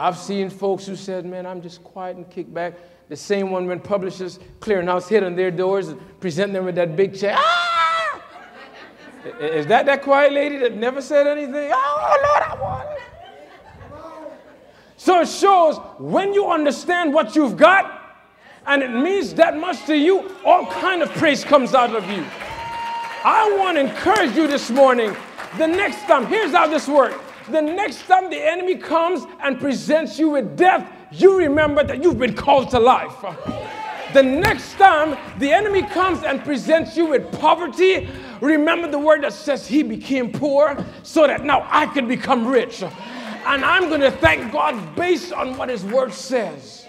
I've 0.00 0.16
seen 0.16 0.48
folks 0.48 0.86
who 0.86 0.96
said, 0.96 1.26
Man, 1.26 1.44
I'm 1.44 1.60
just 1.60 1.84
quiet 1.84 2.16
and 2.16 2.28
kick 2.30 2.52
back. 2.52 2.72
The 3.10 3.16
same 3.16 3.50
one 3.50 3.66
when 3.66 3.80
publishers 3.80 4.38
clearing 4.58 4.86
house 4.86 5.06
hit 5.06 5.22
on 5.22 5.36
their 5.36 5.50
doors 5.50 5.88
and 5.88 6.20
present 6.20 6.54
them 6.54 6.64
with 6.64 6.76
that 6.76 6.96
big 6.96 7.14
check. 7.14 7.36
Ah! 7.38 8.22
Is 9.40 9.66
that 9.66 9.84
that 9.84 10.02
quiet 10.02 10.32
lady 10.32 10.56
that 10.56 10.74
never 10.74 11.02
said 11.02 11.26
anything? 11.26 11.70
Oh, 11.74 12.18
Lord, 12.24 12.42
I 12.42 12.62
want 12.62 12.88
it. 12.92 13.02
So 14.96 15.20
it 15.20 15.28
shows 15.28 15.76
when 15.98 16.32
you 16.32 16.50
understand 16.50 17.12
what 17.12 17.36
you've 17.36 17.58
got, 17.58 18.16
and 18.66 18.82
it 18.82 18.90
means 18.90 19.34
that 19.34 19.58
much 19.58 19.84
to 19.84 19.94
you, 19.94 20.30
all 20.46 20.64
kind 20.64 21.02
of 21.02 21.10
praise 21.10 21.44
comes 21.44 21.74
out 21.74 21.94
of 21.94 22.08
you. 22.08 22.24
I 23.22 23.54
want 23.58 23.76
to 23.76 23.82
encourage 23.82 24.34
you 24.34 24.46
this 24.46 24.70
morning. 24.70 25.14
The 25.58 25.66
next 25.66 26.06
time, 26.06 26.24
here's 26.24 26.52
how 26.52 26.68
this 26.68 26.88
works. 26.88 27.18
The 27.50 27.60
next 27.60 28.06
time 28.06 28.30
the 28.30 28.40
enemy 28.40 28.76
comes 28.76 29.26
and 29.42 29.58
presents 29.58 30.18
you 30.18 30.30
with 30.30 30.56
death, 30.56 30.90
you 31.10 31.36
remember 31.36 31.82
that 31.82 32.02
you've 32.02 32.18
been 32.18 32.34
called 32.34 32.70
to 32.70 32.78
life. 32.78 33.14
The 34.12 34.22
next 34.22 34.74
time 34.74 35.16
the 35.38 35.52
enemy 35.52 35.82
comes 35.82 36.22
and 36.22 36.42
presents 36.44 36.96
you 36.96 37.06
with 37.06 37.30
poverty, 37.40 38.08
remember 38.40 38.90
the 38.90 38.98
word 38.98 39.22
that 39.22 39.32
says 39.32 39.66
he 39.66 39.82
became 39.82 40.32
poor 40.32 40.84
so 41.02 41.26
that 41.26 41.44
now 41.44 41.66
I 41.70 41.86
could 41.86 42.08
become 42.08 42.46
rich. 42.46 42.82
And 42.82 43.64
I'm 43.64 43.88
going 43.88 44.00
to 44.00 44.10
thank 44.10 44.52
God 44.52 44.94
based 44.94 45.32
on 45.32 45.56
what 45.56 45.68
his 45.68 45.84
word 45.84 46.12
says. 46.12 46.86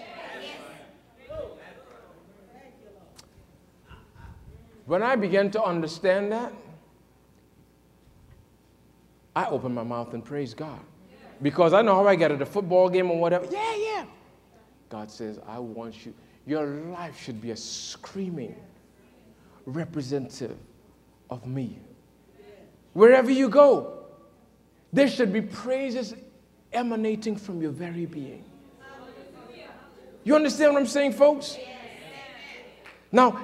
When 4.86 5.02
I 5.02 5.16
began 5.16 5.50
to 5.52 5.62
understand 5.62 6.32
that, 6.32 6.52
I 9.34 9.46
open 9.46 9.74
my 9.74 9.82
mouth 9.82 10.14
and 10.14 10.24
praise 10.24 10.54
God. 10.54 10.80
Because 11.40 11.72
I 11.72 11.82
know 11.82 11.94
how 11.94 12.06
I 12.06 12.14
get 12.14 12.30
at 12.30 12.40
a 12.40 12.46
football 12.46 12.88
game 12.88 13.10
or 13.10 13.18
whatever. 13.18 13.46
Yeah, 13.50 13.74
yeah. 13.76 14.04
God 14.88 15.10
says, 15.10 15.40
I 15.48 15.58
want 15.58 16.04
you, 16.04 16.14
your 16.46 16.66
life 16.66 17.20
should 17.20 17.40
be 17.40 17.50
a 17.50 17.56
screaming 17.56 18.54
representative 19.64 20.56
of 21.30 21.46
me. 21.46 21.78
Wherever 22.92 23.30
you 23.30 23.48
go, 23.48 24.04
there 24.92 25.08
should 25.08 25.32
be 25.32 25.40
praises 25.40 26.14
emanating 26.72 27.36
from 27.36 27.62
your 27.62 27.70
very 27.70 28.06
being. 28.06 28.44
You 30.24 30.36
understand 30.36 30.74
what 30.74 30.80
I'm 30.80 30.86
saying, 30.86 31.14
folks? 31.14 31.56
Now, 33.10 33.40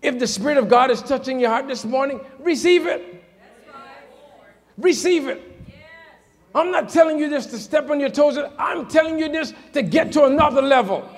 if 0.00 0.18
the 0.18 0.26
Spirit 0.26 0.56
of 0.56 0.68
God 0.68 0.90
is 0.90 1.02
touching 1.02 1.40
your 1.40 1.50
heart 1.50 1.66
this 1.68 1.84
morning, 1.84 2.20
receive 2.38 2.86
it. 2.86 3.15
Receive 4.78 5.28
it. 5.28 5.42
I'm 6.54 6.70
not 6.70 6.88
telling 6.88 7.18
you 7.18 7.28
this 7.28 7.46
to 7.46 7.58
step 7.58 7.90
on 7.90 8.00
your 8.00 8.08
toes. 8.08 8.38
I'm 8.58 8.86
telling 8.86 9.18
you 9.18 9.28
this 9.28 9.52
to 9.74 9.82
get 9.82 10.12
to 10.12 10.24
another 10.24 10.62
level. 10.62 11.08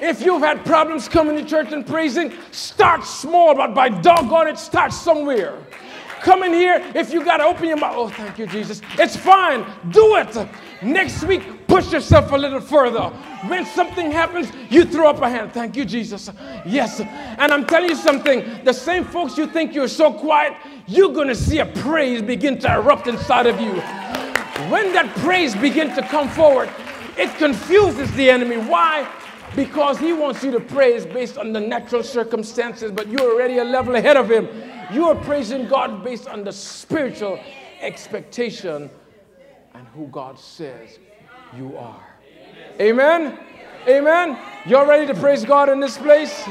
If 0.00 0.22
you've 0.22 0.42
had 0.42 0.64
problems 0.64 1.08
coming 1.08 1.36
to 1.36 1.44
church 1.44 1.72
and 1.72 1.86
praising, 1.86 2.32
start 2.52 3.04
small, 3.04 3.54
but 3.54 3.74
by 3.74 3.88
doggone 3.88 4.48
it, 4.48 4.58
start 4.58 4.92
somewhere. 4.92 5.58
Come 6.20 6.42
in 6.42 6.52
here. 6.52 6.82
If 6.94 7.12
you 7.12 7.24
got 7.24 7.38
to 7.38 7.44
open 7.44 7.66
your 7.66 7.76
mouth, 7.76 7.94
oh, 7.96 8.08
thank 8.08 8.38
you, 8.38 8.46
Jesus. 8.46 8.80
It's 8.98 9.16
fine. 9.16 9.66
Do 9.90 10.16
it. 10.16 10.48
Next 10.82 11.24
week, 11.24 11.42
push 11.80 11.92
yourself 11.92 12.30
a 12.32 12.36
little 12.36 12.60
further. 12.60 13.08
When 13.48 13.64
something 13.64 14.10
happens, 14.10 14.52
you 14.68 14.84
throw 14.84 15.08
up 15.08 15.22
a 15.22 15.30
hand. 15.30 15.52
Thank 15.52 15.76
you, 15.76 15.86
Jesus. 15.86 16.28
Yes. 16.66 17.00
And 17.00 17.52
I'm 17.52 17.66
telling 17.66 17.88
you 17.88 17.96
something 17.96 18.64
the 18.64 18.74
same 18.74 19.04
folks 19.04 19.38
you 19.38 19.46
think 19.46 19.74
you're 19.74 19.88
so 19.88 20.12
quiet, 20.12 20.54
you're 20.86 21.12
going 21.12 21.28
to 21.28 21.34
see 21.34 21.58
a 21.58 21.66
praise 21.66 22.20
begin 22.20 22.58
to 22.58 22.74
erupt 22.74 23.06
inside 23.06 23.46
of 23.46 23.58
you. 23.58 23.72
When 24.70 24.92
that 24.92 25.10
praise 25.20 25.56
begins 25.56 25.94
to 25.96 26.02
come 26.02 26.28
forward, 26.28 26.68
it 27.16 27.34
confuses 27.38 28.12
the 28.12 28.28
enemy. 28.28 28.58
Why? 28.58 29.10
Because 29.56 29.98
he 29.98 30.12
wants 30.12 30.44
you 30.44 30.50
to 30.50 30.60
praise 30.60 31.06
based 31.06 31.38
on 31.38 31.54
the 31.54 31.60
natural 31.60 32.02
circumstances, 32.02 32.92
but 32.92 33.08
you're 33.08 33.32
already 33.32 33.56
a 33.56 33.64
level 33.64 33.96
ahead 33.96 34.18
of 34.18 34.30
him. 34.30 34.48
You 34.92 35.08
are 35.08 35.14
praising 35.14 35.66
God 35.66 36.04
based 36.04 36.28
on 36.28 36.44
the 36.44 36.52
spiritual 36.52 37.40
expectation 37.80 38.90
and 39.72 39.86
who 39.88 40.08
God 40.08 40.38
says 40.38 40.98
you 41.56 41.76
are. 41.76 42.00
Amen. 42.80 43.38
Amen. 43.88 44.38
You're 44.66 44.86
ready 44.86 45.06
to 45.06 45.14
praise 45.14 45.44
God 45.44 45.68
in 45.68 45.80
this 45.80 45.96
place? 45.98 46.44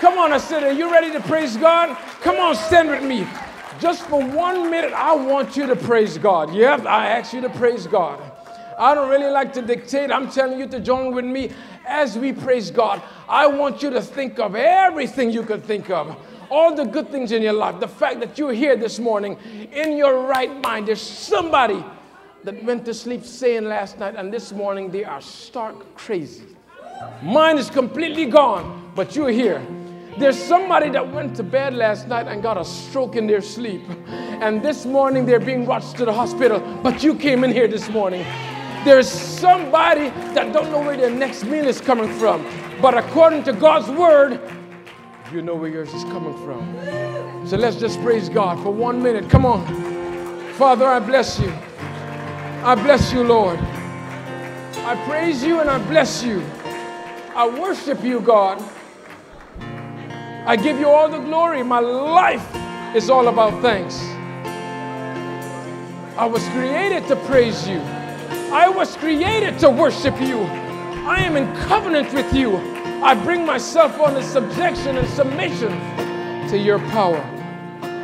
Come 0.00 0.18
on, 0.18 0.32
I 0.32 0.38
said, 0.38 0.62
are 0.62 0.72
you 0.72 0.90
ready 0.90 1.12
to 1.12 1.20
praise 1.20 1.56
God? 1.56 1.96
Come 2.22 2.36
on, 2.36 2.54
stand 2.54 2.88
with 2.88 3.02
me. 3.02 3.26
Just 3.80 4.04
for 4.06 4.22
one 4.22 4.70
minute, 4.70 4.92
I 4.92 5.14
want 5.14 5.56
you 5.56 5.66
to 5.66 5.76
praise 5.76 6.18
God. 6.18 6.54
Yep, 6.54 6.86
I 6.86 7.08
ask 7.08 7.32
you 7.32 7.40
to 7.40 7.50
praise 7.50 7.86
God. 7.86 8.20
I 8.78 8.94
don't 8.94 9.08
really 9.08 9.30
like 9.30 9.52
to 9.54 9.62
dictate. 9.62 10.10
I'm 10.10 10.30
telling 10.30 10.58
you 10.58 10.66
to 10.68 10.80
join 10.80 11.14
with 11.14 11.24
me 11.24 11.50
as 11.86 12.16
we 12.16 12.32
praise 12.32 12.70
God. 12.70 13.02
I 13.28 13.46
want 13.46 13.82
you 13.82 13.90
to 13.90 14.00
think 14.00 14.38
of 14.38 14.54
everything 14.54 15.30
you 15.30 15.42
could 15.42 15.64
think 15.64 15.90
of. 15.90 16.16
All 16.50 16.74
the 16.74 16.84
good 16.84 17.10
things 17.10 17.32
in 17.32 17.42
your 17.42 17.52
life. 17.52 17.80
The 17.80 17.88
fact 17.88 18.20
that 18.20 18.38
you're 18.38 18.52
here 18.52 18.76
this 18.76 18.98
morning 18.98 19.36
in 19.72 19.96
your 19.96 20.26
right 20.26 20.60
mind. 20.62 20.88
There's 20.88 21.00
somebody 21.00 21.84
that 22.44 22.62
went 22.64 22.84
to 22.84 22.94
sleep 22.94 23.24
saying 23.24 23.64
last 23.64 23.98
night 23.98 24.16
and 24.16 24.32
this 24.32 24.52
morning 24.52 24.90
they 24.90 25.04
are 25.04 25.20
stark 25.20 25.94
crazy. 25.94 26.44
Mine 27.22 27.56
is 27.58 27.70
completely 27.70 28.26
gone, 28.26 28.90
but 28.94 29.14
you're 29.14 29.30
here. 29.30 29.64
There's 30.18 30.36
somebody 30.36 30.90
that 30.90 31.12
went 31.12 31.36
to 31.36 31.42
bed 31.42 31.74
last 31.74 32.08
night 32.08 32.26
and 32.26 32.42
got 32.42 32.58
a 32.58 32.64
stroke 32.64 33.16
in 33.16 33.26
their 33.26 33.40
sleep. 33.40 33.82
And 34.08 34.60
this 34.60 34.84
morning 34.84 35.24
they're 35.24 35.40
being 35.40 35.66
rushed 35.66 35.96
to 35.96 36.04
the 36.04 36.12
hospital, 36.12 36.60
but 36.82 37.02
you 37.02 37.14
came 37.14 37.44
in 37.44 37.52
here 37.52 37.68
this 37.68 37.88
morning. 37.88 38.24
There's 38.84 39.08
somebody 39.08 40.10
that 40.34 40.52
don't 40.52 40.70
know 40.70 40.80
where 40.80 40.96
their 40.96 41.10
next 41.10 41.44
meal 41.44 41.66
is 41.66 41.80
coming 41.80 42.12
from. 42.18 42.44
But 42.80 42.98
according 42.98 43.44
to 43.44 43.52
God's 43.52 43.88
word, 43.88 44.40
you 45.32 45.40
know 45.40 45.54
where 45.54 45.70
yours 45.70 45.94
is 45.94 46.02
coming 46.04 46.34
from. 46.44 47.46
So 47.46 47.56
let's 47.56 47.76
just 47.76 48.00
praise 48.02 48.28
God 48.28 48.60
for 48.62 48.70
one 48.70 49.00
minute. 49.00 49.30
Come 49.30 49.46
on. 49.46 49.64
Father, 50.54 50.86
I 50.86 50.98
bless 50.98 51.38
you. 51.38 51.52
I 52.64 52.76
bless 52.76 53.12
you, 53.12 53.24
Lord. 53.24 53.58
I 53.58 54.94
praise 55.04 55.42
you 55.42 55.58
and 55.58 55.68
I 55.68 55.78
bless 55.88 56.22
you. 56.22 56.40
I 57.34 57.48
worship 57.48 58.04
you, 58.04 58.20
God. 58.20 58.62
I 60.46 60.54
give 60.54 60.78
you 60.78 60.88
all 60.88 61.08
the 61.08 61.18
glory. 61.18 61.64
My 61.64 61.80
life 61.80 62.46
is 62.94 63.10
all 63.10 63.26
about 63.26 63.60
thanks. 63.62 64.00
I 66.16 66.24
was 66.24 66.46
created 66.50 67.08
to 67.08 67.16
praise 67.26 67.66
you. 67.66 67.80
I 68.52 68.68
was 68.68 68.96
created 68.96 69.58
to 69.58 69.68
worship 69.68 70.20
you. 70.20 70.42
I 71.04 71.18
am 71.18 71.36
in 71.36 71.52
covenant 71.66 72.14
with 72.14 72.32
you. 72.32 72.58
I 73.02 73.14
bring 73.14 73.44
myself 73.44 73.98
under 73.98 74.22
subjection 74.22 74.98
and 74.98 75.08
submission 75.08 75.70
to 76.48 76.56
your 76.56 76.78
power 76.90 77.18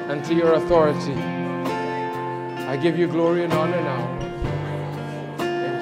and 0.08 0.24
to 0.24 0.34
your 0.34 0.54
authority. 0.54 1.14
I 2.66 2.76
give 2.76 2.98
you 2.98 3.06
glory 3.06 3.44
and 3.44 3.52
honor 3.52 3.80
now. 3.80 4.17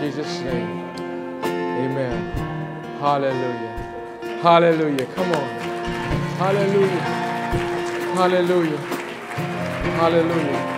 Jesus' 0.01 0.41
name. 0.41 0.91
Amen. 1.45 2.33
Hallelujah. 3.01 3.73
Hallelujah. 4.43 5.07
Come 5.15 5.33
on. 5.33 5.49
Hallelujah. 6.37 7.01
Hallelujah. 8.15 8.77
Hallelujah. 9.97 10.77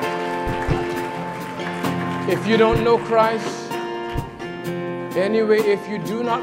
If 2.30 2.46
you 2.46 2.56
don't 2.56 2.84
know 2.84 2.98
Christ, 2.98 3.72
anyway, 5.16 5.60
if 5.60 5.88
you 5.88 5.98
do 5.98 6.22
not 6.22 6.36